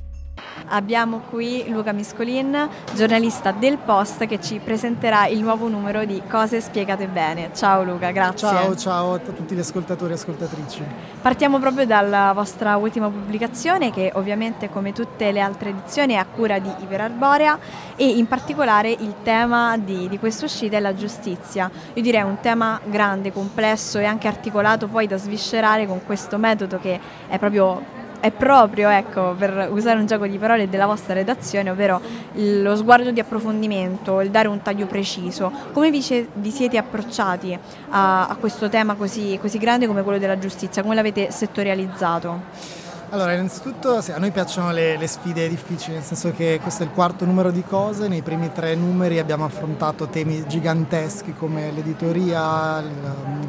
Abbiamo 0.69 1.21
qui 1.31 1.65
Luca 1.69 1.93
Miscolin, 1.93 2.69
giornalista 2.93 3.53
del 3.53 3.79
Post, 3.79 4.27
che 4.27 4.41
ci 4.41 4.59
presenterà 4.59 5.27
il 5.27 5.41
nuovo 5.41 5.69
numero 5.69 6.05
di 6.05 6.21
Cose 6.29 6.61
spiegate 6.61 7.07
bene. 7.07 7.51
Ciao 7.55 7.85
Luca, 7.85 8.11
grazie. 8.11 8.49
Ciao, 8.49 8.77
ciao 8.77 9.15
a 9.15 9.19
tutti 9.19 9.55
gli 9.55 9.61
ascoltatori 9.61 10.11
e 10.11 10.15
ascoltatrici. 10.15 10.83
Partiamo 11.23 11.61
proprio 11.61 11.87
dalla 11.87 12.33
vostra 12.35 12.77
ultima 12.77 13.09
pubblicazione, 13.09 13.93
che 13.93 14.11
ovviamente 14.15 14.69
come 14.69 14.93
tutte 14.93 15.31
le 15.31 15.41
altre 15.41 15.71
edizioni 15.71 16.15
è 16.15 16.17
a 16.17 16.27
cura 16.27 16.59
di 16.59 16.71
Iperarborea 16.81 17.59
e 17.95 18.09
in 18.09 18.27
particolare 18.27 18.91
il 18.91 19.15
tema 19.23 19.77
di, 19.79 20.09
di 20.09 20.19
questa 20.19 20.47
uscita 20.47 20.77
è 20.77 20.81
la 20.81 20.95
giustizia. 20.95 21.71
Io 21.93 22.03
direi 22.03 22.23
un 22.23 22.39
tema 22.41 22.81
grande, 22.85 23.33
complesso 23.33 23.99
e 23.99 24.05
anche 24.05 24.27
articolato 24.27 24.89
poi 24.89 25.07
da 25.07 25.17
sviscerare 25.17 25.87
con 25.87 26.05
questo 26.05 26.39
metodo 26.39 26.81
che 26.81 26.99
è 27.29 27.39
proprio 27.39 28.05
è 28.21 28.31
proprio, 28.31 28.89
ecco, 28.89 29.35
per 29.37 29.69
usare 29.71 29.99
un 29.99 30.07
gioco 30.07 30.27
di 30.27 30.39
parole 30.39 30.69
della 30.69 30.87
vostra 30.87 31.15
redazione, 31.15 31.71
ovvero 31.71 32.01
lo 32.33 32.77
sguardo 32.77 33.11
di 33.11 33.21
approfondimento, 33.21 34.21
il 34.21 34.31
dare 34.31 34.49
un 34.49 34.63
taglio 34.63 34.87
preciso. 34.87 35.53
Come 35.73 35.91
vi, 35.91 36.01
siete 36.03 36.79
approcciati 36.79 37.59
a, 37.91 38.27
a 38.29 38.37
questo 38.37 38.69
tema 38.69 38.95
così, 38.95 39.39
così, 39.41 39.59
grande 39.59 39.87
come 39.87 40.03
quello 40.03 40.19
della 40.19 40.39
giustizia? 40.39 40.83
Come 40.83 40.95
l'avete 40.95 41.31
settorializzato? 41.31 42.85
Allora, 43.11 43.35
innanzitutto 43.35 43.99
a 43.99 44.19
noi 44.19 44.33
piacciono 44.33 44.73
le, 44.73 44.97
le, 44.97 45.07
sfide 45.07 45.49
difficili, 45.49 45.95
nel 45.95 46.03
senso 46.03 46.33
che 46.33 46.59
questo 46.61 46.83
è 46.83 46.87
il 46.87 46.93
quarto 46.93 47.25
numero 47.25 47.53
di 47.53 47.63
cose, 47.63 48.09
nei 48.09 48.23
primi 48.23 48.51
tre 48.53 48.75
numeri 48.75 49.21
abbiamo 49.21 49.45
affrontato 49.45 50.09
temi 50.09 50.45
giganteschi 50.45 51.33
come 51.33 51.71
l'editoria, 51.71 52.81
le, 52.81 52.91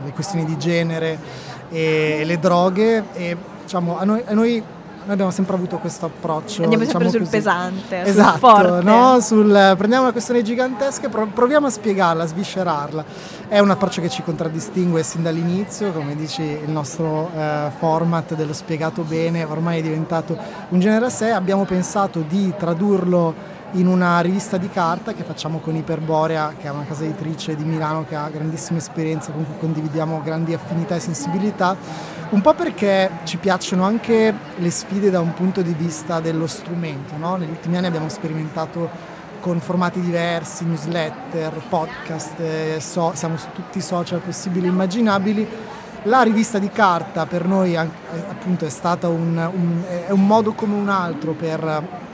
le 0.05 0.11
questioni 0.11 0.45
di 0.45 0.59
genere 0.59 1.17
e 1.69 2.21
le 2.23 2.37
droghe 2.37 3.03
e 3.13 3.35
diciamo, 3.67 3.99
a 3.99 4.05
noi, 4.05 4.23
a 4.25 4.33
noi 4.33 4.63
noi 5.07 5.15
abbiamo 5.15 5.31
sempre 5.31 5.55
avuto 5.55 5.77
questo 5.77 6.07
approccio. 6.07 6.63
Andiamo 6.63 6.83
diciamo 6.83 7.09
sempre 7.09 7.09
sul 7.09 7.19
così. 7.19 7.37
pesante, 7.37 8.01
esatto, 8.03 8.31
sul 8.31 8.39
forte. 8.39 8.83
No? 8.83 9.19
Sul, 9.21 9.73
prendiamo 9.77 10.03
una 10.03 10.11
questione 10.11 10.41
gigantesca 10.41 11.07
e 11.07 11.09
proviamo 11.09 11.67
a 11.67 11.69
spiegarla, 11.69 12.23
a 12.23 12.27
sviscerarla. 12.27 13.05
È 13.47 13.57
un 13.59 13.69
approccio 13.69 14.01
che 14.01 14.09
ci 14.09 14.21
contraddistingue 14.21 15.03
sin 15.03 15.23
dall'inizio, 15.23 15.93
come 15.93 16.13
dici 16.13 16.41
il 16.41 16.69
nostro 16.69 17.31
eh, 17.33 17.71
format 17.77 18.35
dello 18.35 18.51
spiegato 18.51 19.03
bene 19.03 19.45
ormai 19.45 19.79
è 19.79 19.81
diventato 19.81 20.37
un 20.69 20.79
genere 20.81 21.05
a 21.05 21.09
sé. 21.09 21.31
Abbiamo 21.31 21.63
pensato 21.63 22.19
di 22.27 22.53
tradurlo 22.57 23.55
in 23.71 23.87
una 23.87 24.19
rivista 24.21 24.57
di 24.57 24.69
carta 24.69 25.13
che 25.13 25.23
facciamo 25.23 25.59
con 25.59 25.75
Iperborea, 25.75 26.53
che 26.59 26.67
è 26.67 26.69
una 26.69 26.85
casa 26.85 27.03
editrice 27.03 27.55
di 27.55 27.63
Milano 27.63 28.05
che 28.05 28.15
ha 28.15 28.29
grandissime 28.29 28.79
esperienze, 28.79 29.31
con 29.31 29.45
cui 29.45 29.55
condividiamo 29.57 30.21
grandi 30.21 30.53
affinità 30.53 30.95
e 30.95 30.99
sensibilità, 30.99 31.75
un 32.29 32.41
po' 32.41 32.53
perché 32.53 33.09
ci 33.23 33.37
piacciono 33.37 33.83
anche 33.83 34.33
le 34.55 34.69
sfide 34.69 35.09
da 35.09 35.21
un 35.21 35.33
punto 35.33 35.61
di 35.61 35.73
vista 35.73 36.19
dello 36.19 36.47
strumento. 36.47 37.15
No? 37.15 37.37
Negli 37.37 37.51
ultimi 37.51 37.77
anni 37.77 37.87
abbiamo 37.87 38.09
sperimentato 38.09 39.15
con 39.39 39.59
formati 39.61 40.01
diversi, 40.01 40.65
newsletter, 40.65 41.53
podcast, 41.69 42.39
eh, 42.39 42.77
so, 42.81 43.11
siamo 43.15 43.37
su 43.37 43.47
tutti 43.53 43.77
i 43.77 43.81
social 43.81 44.19
possibili 44.19 44.65
e 44.65 44.69
immaginabili. 44.69 45.47
La 46.03 46.21
rivista 46.21 46.59
di 46.59 46.69
carta 46.69 47.25
per 47.25 47.45
noi 47.45 47.75
appunto 47.75 48.65
è 48.65 48.69
stata 48.69 49.07
un, 49.07 49.37
un, 49.53 49.83
è 50.07 50.11
un 50.11 50.25
modo 50.25 50.53
come 50.53 50.75
un 50.75 50.89
altro 50.89 51.31
per 51.31 52.05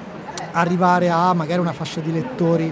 arrivare 0.51 1.09
a 1.09 1.33
magari 1.33 1.59
una 1.59 1.73
fascia 1.73 1.99
di 1.99 2.11
lettori 2.11 2.71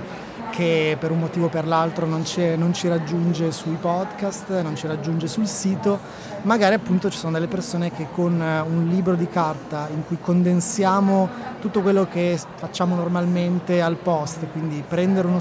che 0.51 0.95
per 0.99 1.09
un 1.09 1.19
motivo 1.19 1.47
o 1.47 1.49
per 1.49 1.65
l'altro 1.65 2.05
non, 2.05 2.23
non, 2.57 2.73
ci 2.73 2.87
raggiunge 2.87 3.51
sui 3.51 3.77
podcast, 3.79 4.61
non 4.61 4.75
ci 4.75 4.85
raggiunge 4.85 5.27
sul 5.27 5.47
sito, 5.47 5.99
magari 6.43 6.75
appunto 6.75 7.09
ci 7.09 7.17
sono 7.17 7.31
delle 7.31 7.47
persone 7.47 7.91
che 7.91 8.07
con 8.13 8.39
eh, 8.39 8.59
un 8.59 8.87
libro 8.87 9.15
di 9.15 9.27
carta 9.27 9.87
in 9.91 10.05
cui 10.05 10.17
condensiamo 10.21 11.27
tutto 11.59 11.81
quello 11.81 12.05
che 12.05 12.39
facciamo 12.55 12.95
normalmente 12.95 13.81
al 13.81 13.95
post, 13.95 14.45
quindi 14.51 14.83
prendere 14.87 15.27
uno, 15.27 15.39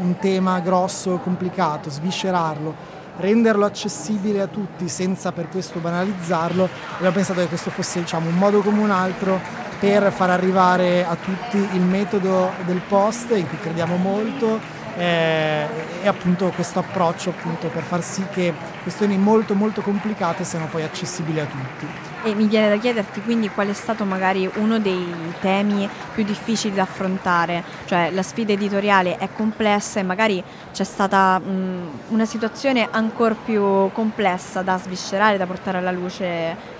un 0.00 0.16
tema 0.18 0.60
grosso, 0.60 1.18
complicato, 1.22 1.88
sviscerarlo, 1.88 2.74
renderlo 3.18 3.64
accessibile 3.64 4.42
a 4.42 4.46
tutti 4.46 4.88
senza 4.88 5.32
per 5.32 5.48
questo 5.48 5.78
banalizzarlo, 5.78 6.68
abbiamo 6.96 7.14
pensato 7.14 7.40
che 7.40 7.48
questo 7.48 7.70
fosse 7.70 8.00
diciamo, 8.00 8.28
un 8.28 8.36
modo 8.36 8.60
come 8.60 8.80
un 8.80 8.90
altro 8.90 9.66
per 9.78 10.10
far 10.12 10.30
arrivare 10.30 11.04
a 11.06 11.16
tutti 11.16 11.56
il 11.56 11.82
metodo 11.82 12.52
del 12.64 12.80
post 12.86 13.30
in 13.30 13.48
cui 13.48 13.58
crediamo 13.58 13.96
molto 13.96 14.58
eh, 14.96 15.66
e 16.02 16.08
appunto 16.08 16.50
questo 16.54 16.80
approccio 16.80 17.30
appunto 17.30 17.68
per 17.68 17.84
far 17.84 18.02
sì 18.02 18.24
che 18.32 18.52
questioni 18.82 19.16
molto 19.16 19.54
molto 19.54 19.80
complicate 19.80 20.42
siano 20.42 20.66
poi 20.66 20.82
accessibili 20.82 21.38
a 21.38 21.44
tutti. 21.44 21.86
E 22.24 22.34
mi 22.34 22.46
viene 22.46 22.68
da 22.68 22.76
chiederti 22.76 23.22
quindi 23.22 23.48
qual 23.48 23.68
è 23.68 23.72
stato 23.72 24.04
magari 24.04 24.50
uno 24.54 24.80
dei 24.80 25.14
temi 25.40 25.88
più 26.14 26.24
difficili 26.24 26.74
da 26.74 26.82
affrontare, 26.82 27.62
cioè 27.84 28.10
la 28.10 28.22
sfida 28.22 28.52
editoriale 28.52 29.18
è 29.18 29.28
complessa 29.32 30.00
e 30.00 30.02
magari 30.02 30.42
c'è 30.72 30.84
stata 30.84 31.38
mh, 31.38 31.90
una 32.08 32.24
situazione 32.24 32.88
ancora 32.90 33.36
più 33.36 33.88
complessa 33.92 34.62
da 34.62 34.76
sviscerare, 34.78 35.36
da 35.36 35.46
portare 35.46 35.78
alla 35.78 35.92
luce 35.92 36.76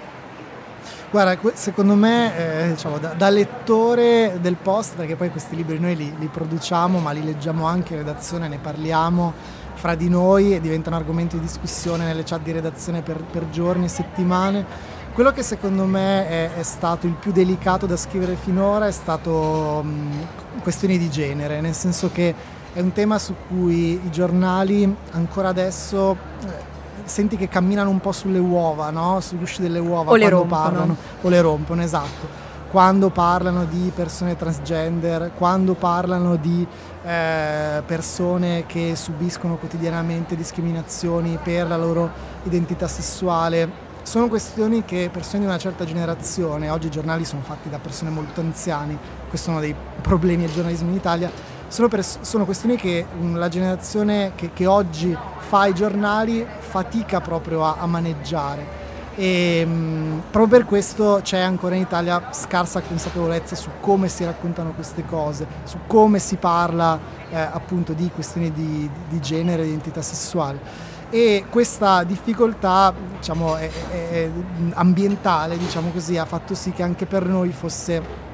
Guarda, 1.11 1.39
secondo 1.55 1.95
me, 1.95 2.37
eh, 2.37 2.69
diciamo, 2.69 2.99
da, 2.99 3.15
da, 3.15 3.31
lettore 3.31 4.37
del 4.43 4.57
post, 4.57 4.95
perché 4.95 5.17
poi 5.17 5.31
questi 5.31 5.57
libri 5.57 5.79
noi 5.79 5.97
li, 5.97 6.15
li, 6.19 6.27
produciamo, 6.27 6.99
ma 6.99 7.13
li 7.13 7.25
leggiamo 7.25 7.65
anche 7.65 7.95
in 7.95 8.01
redazione, 8.01 8.47
ne 8.47 8.59
parliamo 8.59 9.33
fra 9.73 9.95
di 9.95 10.11
noi 10.11 10.55
e 10.55 10.61
diventano 10.61 10.97
argomenti 10.97 11.37
di 11.37 11.47
discussione 11.47 12.05
nelle 12.05 12.25
chat 12.25 12.43
di 12.43 12.53
redazione 12.53 13.01
per, 13.01 13.23
per 13.23 13.49
giorni 13.49 13.87
e 13.87 13.89
settimane. 13.89 14.67
Quello 15.15 15.33
che 15.33 15.43
secondo 15.43 15.85
me 15.85 16.29
è, 16.29 16.51
è, 16.57 16.63
stato 16.63 17.07
il 17.07 17.15
più 17.15 17.33
delicato 17.33 17.87
da 17.87 17.97
scrivere 17.97 18.37
finora 18.37 18.87
è 18.87 18.93
stato 18.93 19.83
mh, 19.83 20.61
questioni 20.61 20.99
di 20.99 21.09
genere, 21.09 21.63
nel 21.63 21.75
senso 21.75 22.11
che 22.13 22.35
è 22.75 22.81
un 22.81 22.93
tema 22.93 23.19
su 23.19 23.35
cui 23.49 23.93
i 23.95 24.11
giornali 24.11 24.95
ancora 25.13 25.49
adesso 25.49 26.19
eh, 26.45 26.78
senti 27.09 27.37
che 27.37 27.49
camminano 27.49 27.91
un 27.91 28.01
po' 28.01 28.13
sulle 28.13 28.39
uova, 28.39 28.91
no? 28.91 29.21
sull'uscio 29.21 29.63
delle 29.63 29.79
uova 29.79 30.13
o 30.13 30.17
quando 30.17 30.29
rompono. 30.29 30.61
parlano, 30.63 30.97
o 31.23 31.29
le 31.29 31.41
rompono, 31.41 31.83
esatto. 31.83 32.47
Quando 32.71 33.09
parlano 33.09 33.65
di 33.65 33.91
persone 33.95 34.37
transgender, 34.37 35.33
quando 35.35 35.75
parlano 35.75 36.37
di 36.37 36.67
eh, 37.03 37.83
persone 37.87 38.67
che 38.67 38.95
subiscono 38.95 39.57
quotidianamente 39.57 40.37
discriminazioni 40.37 41.39
per 41.43 41.67
la 41.67 41.79
loro 41.79 42.11
identità 42.45 42.87
sessuale, 42.87 43.87
sono 44.03 44.29
questioni 44.29 44.85
che 44.85 45.11
persone 45.13 45.41
di 45.41 45.47
una 45.47 45.59
certa 45.59 45.85
generazione, 45.85 46.71
oggi 46.71 46.87
i 46.87 46.91
giornali 46.91 47.27
sono 47.27 47.43
fatti 47.43 47.69
da 47.69 47.79
persone 47.79 48.11
molto 48.11 48.41
anziane, 48.41 48.97
questo 49.29 49.49
è 49.49 49.53
uno 49.53 49.61
dei 49.61 49.75
problemi 50.01 50.45
del 50.45 50.55
giornalismo 50.55 50.89
in 50.89 50.97
Italia, 50.97 51.31
sono, 51.69 51.89
pers- 51.89 52.21
sono 52.23 52.45
questioni 52.45 52.77
che 52.77 53.07
la 53.33 53.49
generazione 53.49 54.33
che, 54.35 54.53
che 54.53 54.67
oggi 54.67 55.17
fa 55.39 55.67
i 55.67 55.75
giornali 55.75 56.47
fatica 56.59 57.21
proprio 57.21 57.65
a, 57.65 57.77
a 57.79 57.87
maneggiare. 57.87 58.87
E 59.15 59.65
mh, 59.65 60.23
proprio 60.31 60.59
per 60.59 60.67
questo 60.67 61.21
c'è 61.23 61.41
ancora 61.41 61.75
in 61.75 61.83
Italia 61.83 62.29
scarsa 62.33 62.81
consapevolezza 62.81 63.57
su 63.57 63.71
come 63.81 64.09
si 64.09 64.25
raccontano 64.25 64.73
queste 64.73 65.05
cose, 65.05 65.47
su 65.65 65.79
come 65.87 66.19
si 66.19 66.37
parla 66.37 66.99
eh, 67.31 67.37
appunto 67.37 67.93
di 67.93 68.11
questioni 68.15 68.53
di, 68.53 68.89
di 69.09 69.21
genere, 69.21 69.63
di 69.63 69.71
identità 69.71 70.03
sessuale 70.03 70.97
e 71.11 71.47
questa 71.49 72.05
difficoltà 72.05 72.93
diciamo, 73.17 73.57
è, 73.57 73.71
è 73.91 74.31
ambientale 74.75 75.57
diciamo 75.57 75.91
così, 75.91 76.19
ha 76.19 76.27
fatto 76.27 76.55
sì 76.55 76.73
che 76.73 76.83
anche 76.83 77.07
per 77.07 77.25
noi 77.25 77.51
fosse 77.51 78.27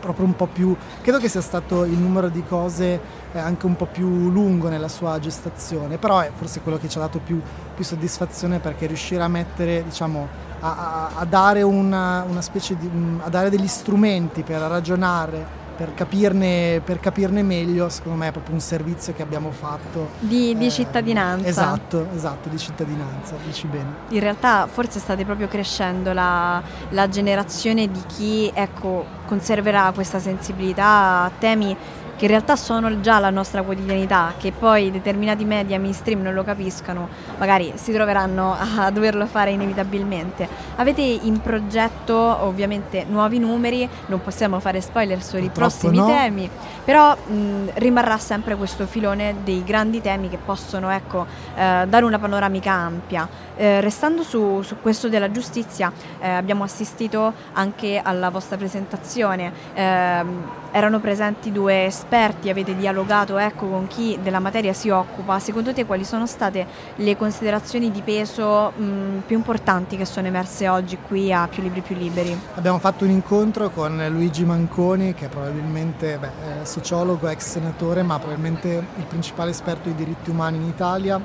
proprio 0.00 0.24
un 0.24 0.34
po' 0.34 0.46
più, 0.46 0.74
credo 1.02 1.18
che 1.18 1.28
sia 1.28 1.40
stato 1.40 1.84
il 1.84 1.98
numero 1.98 2.28
di 2.28 2.42
cose 2.44 3.00
eh, 3.32 3.38
anche 3.38 3.66
un 3.66 3.76
po' 3.76 3.86
più 3.86 4.30
lungo 4.30 4.68
nella 4.68 4.88
sua 4.88 5.18
gestazione, 5.20 5.98
però 5.98 6.20
è 6.20 6.30
forse 6.34 6.60
quello 6.60 6.78
che 6.78 6.88
ci 6.88 6.98
ha 6.98 7.02
dato 7.02 7.20
più, 7.20 7.40
più 7.74 7.84
soddisfazione 7.84 8.58
perché 8.58 8.86
riuscire 8.86 9.22
a 9.22 9.28
mettere, 9.28 9.84
diciamo, 9.84 10.26
a, 10.60 10.68
a, 10.68 11.10
a 11.16 11.24
dare 11.24 11.62
una, 11.62 12.24
una 12.28 12.42
specie 12.42 12.76
di, 12.76 12.90
a 13.20 13.28
dare 13.28 13.50
degli 13.50 13.68
strumenti 13.68 14.42
per 14.42 14.60
ragionare 14.60 15.59
per 15.80 15.94
capirne, 15.94 16.82
per 16.84 17.00
capirne, 17.00 17.42
meglio, 17.42 17.88
secondo 17.88 18.18
me 18.18 18.28
è 18.28 18.32
proprio 18.32 18.52
un 18.52 18.60
servizio 18.60 19.14
che 19.14 19.22
abbiamo 19.22 19.50
fatto. 19.50 20.10
Di, 20.18 20.54
di 20.54 20.66
eh, 20.66 20.70
cittadinanza. 20.70 21.48
Esatto, 21.48 22.06
esatto, 22.14 22.50
di 22.50 22.58
cittadinanza, 22.58 23.36
dici 23.46 23.66
bene. 23.66 23.88
In 24.08 24.20
realtà 24.20 24.66
forse 24.66 24.98
state 24.98 25.24
proprio 25.24 25.48
crescendo 25.48 26.12
la, 26.12 26.62
la 26.90 27.08
generazione 27.08 27.90
di 27.90 28.02
chi 28.06 28.50
ecco, 28.52 29.06
conserverà 29.24 29.90
questa 29.94 30.18
sensibilità 30.18 31.22
a 31.22 31.30
temi 31.38 31.74
che 32.20 32.26
in 32.26 32.32
realtà 32.32 32.54
sono 32.54 33.00
già 33.00 33.18
la 33.18 33.30
nostra 33.30 33.62
quotidianità, 33.62 34.34
che 34.36 34.52
poi 34.52 34.90
determinati 34.90 35.46
media 35.46 35.78
mainstream 35.80 36.20
non 36.20 36.34
lo 36.34 36.44
capiscano, 36.44 37.08
magari 37.38 37.72
si 37.76 37.92
troveranno 37.92 38.54
a 38.58 38.90
doverlo 38.92 39.24
fare 39.24 39.52
inevitabilmente. 39.52 40.46
Avete 40.76 41.00
in 41.00 41.40
progetto 41.40 42.14
ovviamente 42.14 43.06
nuovi 43.08 43.38
numeri, 43.38 43.88
non 44.08 44.20
possiamo 44.20 44.60
fare 44.60 44.82
spoiler 44.82 45.22
sui 45.22 45.48
prossimi 45.48 45.96
no. 45.96 46.08
temi, 46.08 46.50
però 46.84 47.16
mh, 47.16 47.70
rimarrà 47.76 48.18
sempre 48.18 48.54
questo 48.54 48.84
filone 48.84 49.36
dei 49.42 49.64
grandi 49.64 50.02
temi 50.02 50.28
che 50.28 50.36
possono 50.36 50.90
ecco, 50.90 51.24
eh, 51.56 51.86
dare 51.88 52.04
una 52.04 52.18
panoramica 52.18 52.70
ampia. 52.70 53.26
Eh, 53.56 53.80
restando 53.80 54.22
su, 54.22 54.62
su, 54.62 54.76
questo 54.80 55.08
della 55.08 55.30
giustizia, 55.30 55.92
eh, 56.18 56.28
abbiamo 56.28 56.64
assistito 56.64 57.32
anche 57.52 58.00
alla 58.02 58.30
vostra 58.30 58.56
presentazione, 58.56 59.52
ehm, 59.74 60.42
erano 60.72 61.00
presenti 61.00 61.52
due 61.52 61.84
esperti 61.84 62.48
avete 62.50 62.76
dialogato 62.76 63.38
ecco, 63.38 63.66
con 63.66 63.86
chi 63.86 64.18
della 64.22 64.38
materia 64.38 64.72
si 64.72 64.88
occupa, 64.88 65.38
secondo 65.38 65.72
te 65.72 65.84
quali 65.84 66.04
sono 66.04 66.26
state 66.26 66.66
le 66.96 67.16
considerazioni 67.16 67.90
di 67.90 68.02
peso 68.02 68.70
mh, 68.70 69.22
più 69.26 69.36
importanti 69.36 69.96
che 69.96 70.04
sono 70.04 70.26
emerse 70.26 70.68
oggi 70.68 70.98
qui 71.06 71.32
a 71.32 71.48
Più 71.48 71.62
Libri 71.62 71.80
Più 71.80 71.96
Liberi? 71.96 72.38
Abbiamo 72.54 72.78
fatto 72.78 73.04
un 73.04 73.10
incontro 73.10 73.70
con 73.70 74.02
Luigi 74.10 74.44
Manconi, 74.44 75.14
che 75.14 75.26
è 75.26 75.28
probabilmente 75.28 76.18
beh, 76.18 76.62
è 76.62 76.64
sociologo, 76.64 77.28
ex 77.28 77.46
senatore, 77.46 78.02
ma 78.02 78.18
probabilmente 78.18 78.68
il 78.68 79.04
principale 79.04 79.50
esperto 79.50 79.88
di 79.88 79.94
diritti 79.94 80.30
umani 80.30 80.56
in 80.56 80.64
Italia. 80.64 81.20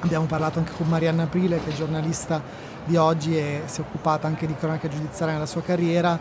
Abbiamo 0.00 0.26
parlato 0.26 0.58
anche 0.58 0.72
con 0.76 0.86
Marianna 0.88 1.22
Aprile, 1.22 1.62
che 1.62 1.70
è 1.70 1.74
giornalista 1.74 2.42
di 2.84 2.96
oggi 2.96 3.36
e 3.36 3.62
si 3.66 3.80
è 3.80 3.84
occupata 3.84 4.26
anche 4.26 4.46
di 4.46 4.54
cronaca 4.54 4.88
giudiziaria 4.88 5.34
nella 5.34 5.46
sua 5.46 5.62
carriera. 5.62 6.18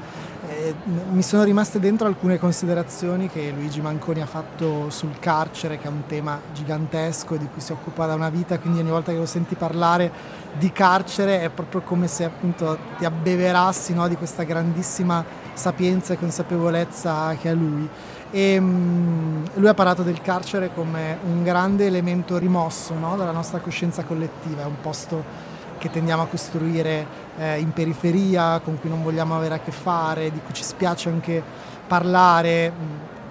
Eh, 0.48 0.74
mi 1.12 1.22
sono 1.22 1.44
rimaste 1.44 1.80
dentro 1.80 2.08
alcune 2.08 2.38
considerazioni 2.38 3.28
che 3.28 3.52
Luigi 3.56 3.82
Manconi 3.82 4.22
ha 4.22 4.26
fatto 4.26 4.90
sul 4.90 5.18
carcere, 5.20 5.78
che 5.78 5.88
è 5.88 5.90
un 5.90 6.06
tema 6.06 6.40
gigantesco 6.54 7.38
di 7.38 7.48
cui 7.52 7.62
si 7.62 7.72
occupa 7.72 8.06
da 8.06 8.14
una 8.14 8.30
vita, 8.30 8.60
quindi 8.60 8.80
ogni 8.80 8.90
volta 8.90 9.12
che 9.12 9.18
lo 9.18 9.26
senti 9.26 9.56
parlare 9.56 10.12
di 10.58 10.72
carcere 10.72 11.42
è 11.42 11.50
proprio 11.50 11.82
come 11.82 12.08
se 12.08 12.26
appunto 12.26 12.78
ti 12.98 13.06
abbeverassi 13.06 13.94
no, 13.94 14.08
di 14.08 14.16
questa 14.16 14.44
grandissima 14.44 15.24
sapienza 15.54 16.14
e 16.14 16.18
consapevolezza 16.18 17.36
che 17.40 17.50
ha 17.50 17.54
lui. 17.54 17.88
E, 18.32 18.58
um, 18.58 19.44
lui 19.56 19.68
ha 19.68 19.74
parlato 19.74 20.02
del 20.02 20.22
carcere 20.22 20.74
come 20.74 21.20
un 21.24 21.44
grande 21.44 21.86
elemento 21.86 22.38
rimosso 22.38 22.94
no, 22.96 23.16
dalla 23.16 23.32
nostra 23.32 23.60
coscienza 23.60 24.04
collettiva, 24.04 24.64
è 24.64 24.66
un 24.66 24.82
posto 24.82 25.52
che 25.84 25.90
tendiamo 25.90 26.22
a 26.22 26.28
costruire 26.28 27.06
eh, 27.38 27.60
in 27.60 27.74
periferia, 27.74 28.62
con 28.64 28.80
cui 28.80 28.88
non 28.90 29.04
vogliamo 29.04 29.36
avere 29.36 29.56
a 29.56 29.60
che 29.60 29.74
fare, 29.74 30.32
di 30.32 30.40
cui 30.40 30.54
ci 30.54 30.64
spiace 30.64 31.10
anche 31.10 31.44
parlare. 31.86 32.72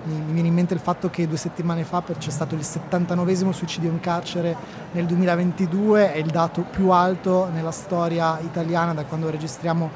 Mi, 0.02 0.16
mi 0.16 0.32
viene 0.32 0.48
in 0.48 0.54
mente 0.54 0.74
il 0.74 0.80
fatto 0.80 1.08
che 1.08 1.26
due 1.26 1.38
settimane 1.38 1.84
fa 1.84 2.02
c'è 2.18 2.28
stato 2.28 2.54
il 2.54 2.62
79 2.62 3.52
suicidio 3.52 3.88
in 3.88 4.00
carcere 4.00 4.54
nel 4.92 5.06
2022, 5.06 6.12
è 6.12 6.18
il 6.18 6.26
dato 6.26 6.60
più 6.60 6.90
alto 6.90 7.48
nella 7.50 7.70
storia 7.70 8.38
italiana 8.40 8.92
da 8.92 9.04
quando 9.04 9.30
registriamo 9.30 9.90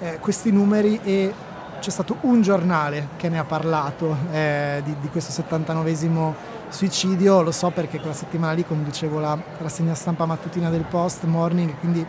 eh, 0.00 0.18
questi 0.20 0.52
numeri 0.52 1.00
e 1.02 1.32
c'è 1.80 1.90
stato 1.90 2.18
un 2.22 2.42
giornale 2.42 3.08
che 3.16 3.30
ne 3.30 3.38
ha 3.38 3.44
parlato 3.44 4.14
eh, 4.30 4.82
di, 4.84 4.94
di, 5.00 5.08
questo 5.08 5.32
79 5.32 5.90
suicidio, 6.68 7.42
lo 7.42 7.52
so 7.52 7.70
perché 7.70 7.98
quella 7.98 8.14
settimana 8.14 8.52
lì 8.52 8.64
conducevo 8.64 9.20
la 9.20 9.38
rassegna 9.58 9.94
stampa 9.94 10.26
mattutina 10.26 10.70
del 10.70 10.84
Post 10.84 11.24
Morning, 11.24 11.78
quindi 11.78 12.04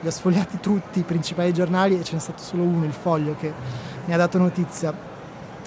li 0.00 0.06
ho 0.06 0.10
sfogliati 0.10 0.58
tutti 0.60 1.00
i 1.00 1.02
principali 1.02 1.52
giornali 1.52 1.98
e 1.98 2.04
ce 2.04 2.14
n'è 2.14 2.20
stato 2.20 2.42
solo 2.42 2.62
uno, 2.62 2.84
il 2.84 2.92
Foglio, 2.92 3.36
che 3.38 3.52
mi 4.04 4.14
ha 4.14 4.16
dato 4.16 4.38
notizia. 4.38 4.92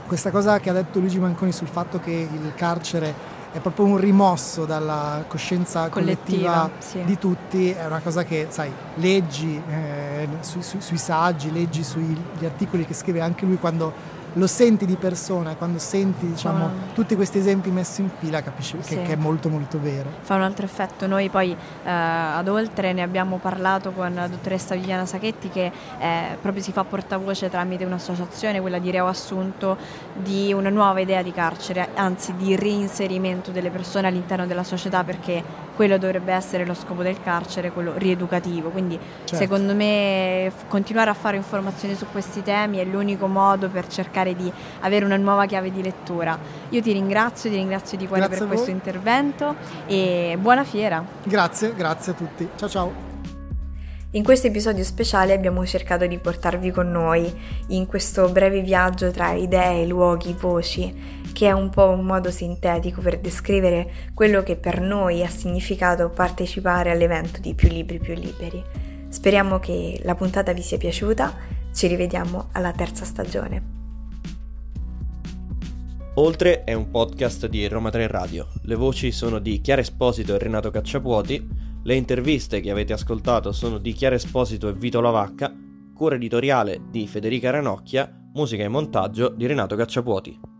Questa 0.05 0.31
cosa 0.31 0.59
che 0.59 0.69
ha 0.69 0.73
detto 0.73 0.99
Luigi 0.99 1.19
Manconi 1.19 1.51
sul 1.51 1.67
fatto 1.67 1.99
che 1.99 2.11
il 2.11 2.53
carcere 2.55 3.41
è 3.53 3.59
proprio 3.59 3.85
un 3.85 3.97
rimosso 3.97 4.65
dalla 4.65 5.23
coscienza 5.27 5.87
collettiva, 5.89 6.69
collettiva 6.69 6.71
sì. 6.79 7.03
di 7.03 7.17
tutti, 7.19 7.69
è 7.69 7.85
una 7.85 7.99
cosa 7.99 8.23
che, 8.23 8.47
sai, 8.49 8.71
leggi 8.95 9.61
eh, 9.69 10.27
su, 10.39 10.61
su, 10.61 10.79
sui 10.79 10.97
saggi, 10.97 11.51
leggi 11.51 11.83
sugli 11.83 12.17
articoli 12.43 12.85
che 12.85 12.95
scrive 12.95 13.21
anche 13.21 13.45
lui 13.45 13.57
quando 13.57 14.12
lo 14.33 14.47
senti 14.47 14.85
di 14.85 14.95
persona, 14.95 15.55
quando 15.55 15.79
senti 15.79 16.27
diciamo, 16.27 16.69
tutti 16.93 17.15
questi 17.15 17.37
esempi 17.37 17.69
messi 17.69 18.01
in 18.01 18.09
fila 18.17 18.41
capisci 18.41 18.77
sì. 18.81 18.95
che, 18.95 19.01
che, 19.03 19.13
è 19.13 19.15
molto 19.15 19.49
molto 19.49 19.79
vero. 19.79 20.09
Fa 20.21 20.35
un 20.35 20.41
altro 20.41 20.65
effetto, 20.65 21.07
noi 21.07 21.29
poi 21.29 21.51
eh, 21.51 21.89
ad 21.89 22.47
oltre 22.47 22.93
ne 22.93 23.01
abbiamo 23.01 23.37
parlato 23.37 23.91
con 23.91 24.13
la 24.13 24.27
dottoressa 24.27 24.75
Viviana 24.75 25.05
Sachetti 25.05 25.49
che 25.49 25.71
eh, 25.99 26.37
proprio 26.41 26.63
si 26.63 26.71
fa 26.71 26.83
portavoce 26.83 27.49
tramite 27.49 27.85
un'associazione, 27.85 28.61
quella 28.61 28.79
di 28.79 28.91
Reo 28.91 29.07
Assunto, 29.07 29.77
di 30.13 30.51
una 30.53 30.69
nuova 30.69 30.99
idea 30.99 31.21
di 31.21 31.31
carcere, 31.31 31.89
anzi 31.95 32.35
di 32.35 32.55
reinserimento 32.55 33.51
delle 33.51 33.69
persone 33.69 34.07
all'interno 34.07 34.45
della 34.45 34.63
società 34.63 35.03
perché 35.03 35.43
quello 35.75 35.97
dovrebbe 35.97 36.33
essere 36.33 36.65
lo 36.65 36.73
scopo 36.73 37.01
del 37.03 37.21
carcere, 37.21 37.71
quello 37.71 37.93
rieducativo. 37.95 38.69
Quindi 38.69 38.97
Certo. 38.97 39.35
secondo 39.35 39.73
me 39.73 40.51
continuare 40.67 41.09
a 41.09 41.13
fare 41.13 41.37
informazioni 41.37 41.95
su 41.95 42.05
questi 42.11 42.41
temi 42.41 42.77
è 42.77 42.85
l'unico 42.85 43.27
modo 43.27 43.69
per 43.69 43.87
cercare 43.87 44.35
di 44.35 44.51
avere 44.81 45.05
una 45.05 45.17
nuova 45.17 45.45
chiave 45.45 45.71
di 45.71 45.81
lettura. 45.81 46.37
Io 46.69 46.81
ti 46.81 46.91
ringrazio, 46.91 47.49
ti 47.49 47.55
ringrazio 47.55 47.97
di 47.97 48.07
cuore 48.07 48.27
Grazie 48.27 48.39
per 48.39 48.47
questo 48.47 48.71
intervento 48.71 49.55
e 49.85 50.37
buona 50.39 50.63
fiera. 50.63 51.03
Grazie, 51.23 51.73
grazie 51.75 52.11
a 52.11 52.15
tutti. 52.15 52.49
Ciao 52.55 52.69
ciao. 52.69 53.12
In 54.15 54.23
questo 54.23 54.45
episodio 54.45 54.83
speciale 54.83 55.33
abbiamo 55.33 55.65
cercato 55.65 56.05
di 56.05 56.19
portarvi 56.19 56.69
con 56.69 56.91
noi 56.91 57.33
in 57.69 57.87
questo 57.87 58.29
breve 58.29 58.61
viaggio 58.61 59.09
tra 59.09 59.31
idee, 59.31 59.87
luoghi, 59.87 60.35
voci, 60.39 60.93
che 61.33 61.47
è 61.47 61.51
un 61.51 61.71
po' 61.71 61.89
un 61.89 62.05
modo 62.05 62.29
sintetico 62.29 63.01
per 63.01 63.19
descrivere 63.19 64.11
quello 64.13 64.43
che 64.43 64.55
per 64.55 64.81
noi 64.81 65.23
ha 65.23 65.29
significato 65.29 66.11
partecipare 66.11 66.91
all'evento 66.91 67.39
di 67.39 67.55
Più 67.55 67.67
Libri 67.69 67.97
Più 67.97 68.13
Liberi. 68.13 68.63
Speriamo 69.09 69.57
che 69.57 69.99
la 70.03 70.13
puntata 70.13 70.53
vi 70.53 70.61
sia 70.61 70.77
piaciuta, 70.77 71.35
ci 71.73 71.87
rivediamo 71.87 72.49
alla 72.51 72.71
terza 72.71 73.05
stagione. 73.05 73.71
Oltre 76.17 76.63
è 76.65 76.73
un 76.73 76.91
podcast 76.91 77.47
di 77.47 77.67
Roma 77.67 77.89
3 77.89 78.05
Radio. 78.05 78.47
Le 78.61 78.75
voci 78.75 79.11
sono 79.11 79.39
di 79.39 79.59
Chiara 79.59 79.81
Esposito 79.81 80.35
e 80.35 80.37
Renato 80.37 80.69
Cacciapuoti. 80.69 81.72
Le 81.85 81.95
interviste 81.95 82.61
che 82.61 82.71
avete 82.71 82.93
ascoltato 82.93 83.51
sono 83.51 83.77
di 83.77 83.91
Chiara 83.91 84.15
Esposito 84.15 84.69
e 84.69 84.73
Vito 84.73 85.01
Lavacca. 85.01 85.53
Cura 85.93 86.15
editoriale 86.15 86.79
di 86.89 87.05
Federica 87.07 87.49
Ranocchia. 87.49 88.09
Musica 88.35 88.63
e 88.63 88.69
montaggio 88.69 89.27
di 89.27 89.45
Renato 89.45 89.75
Cacciapuoti. 89.75 90.52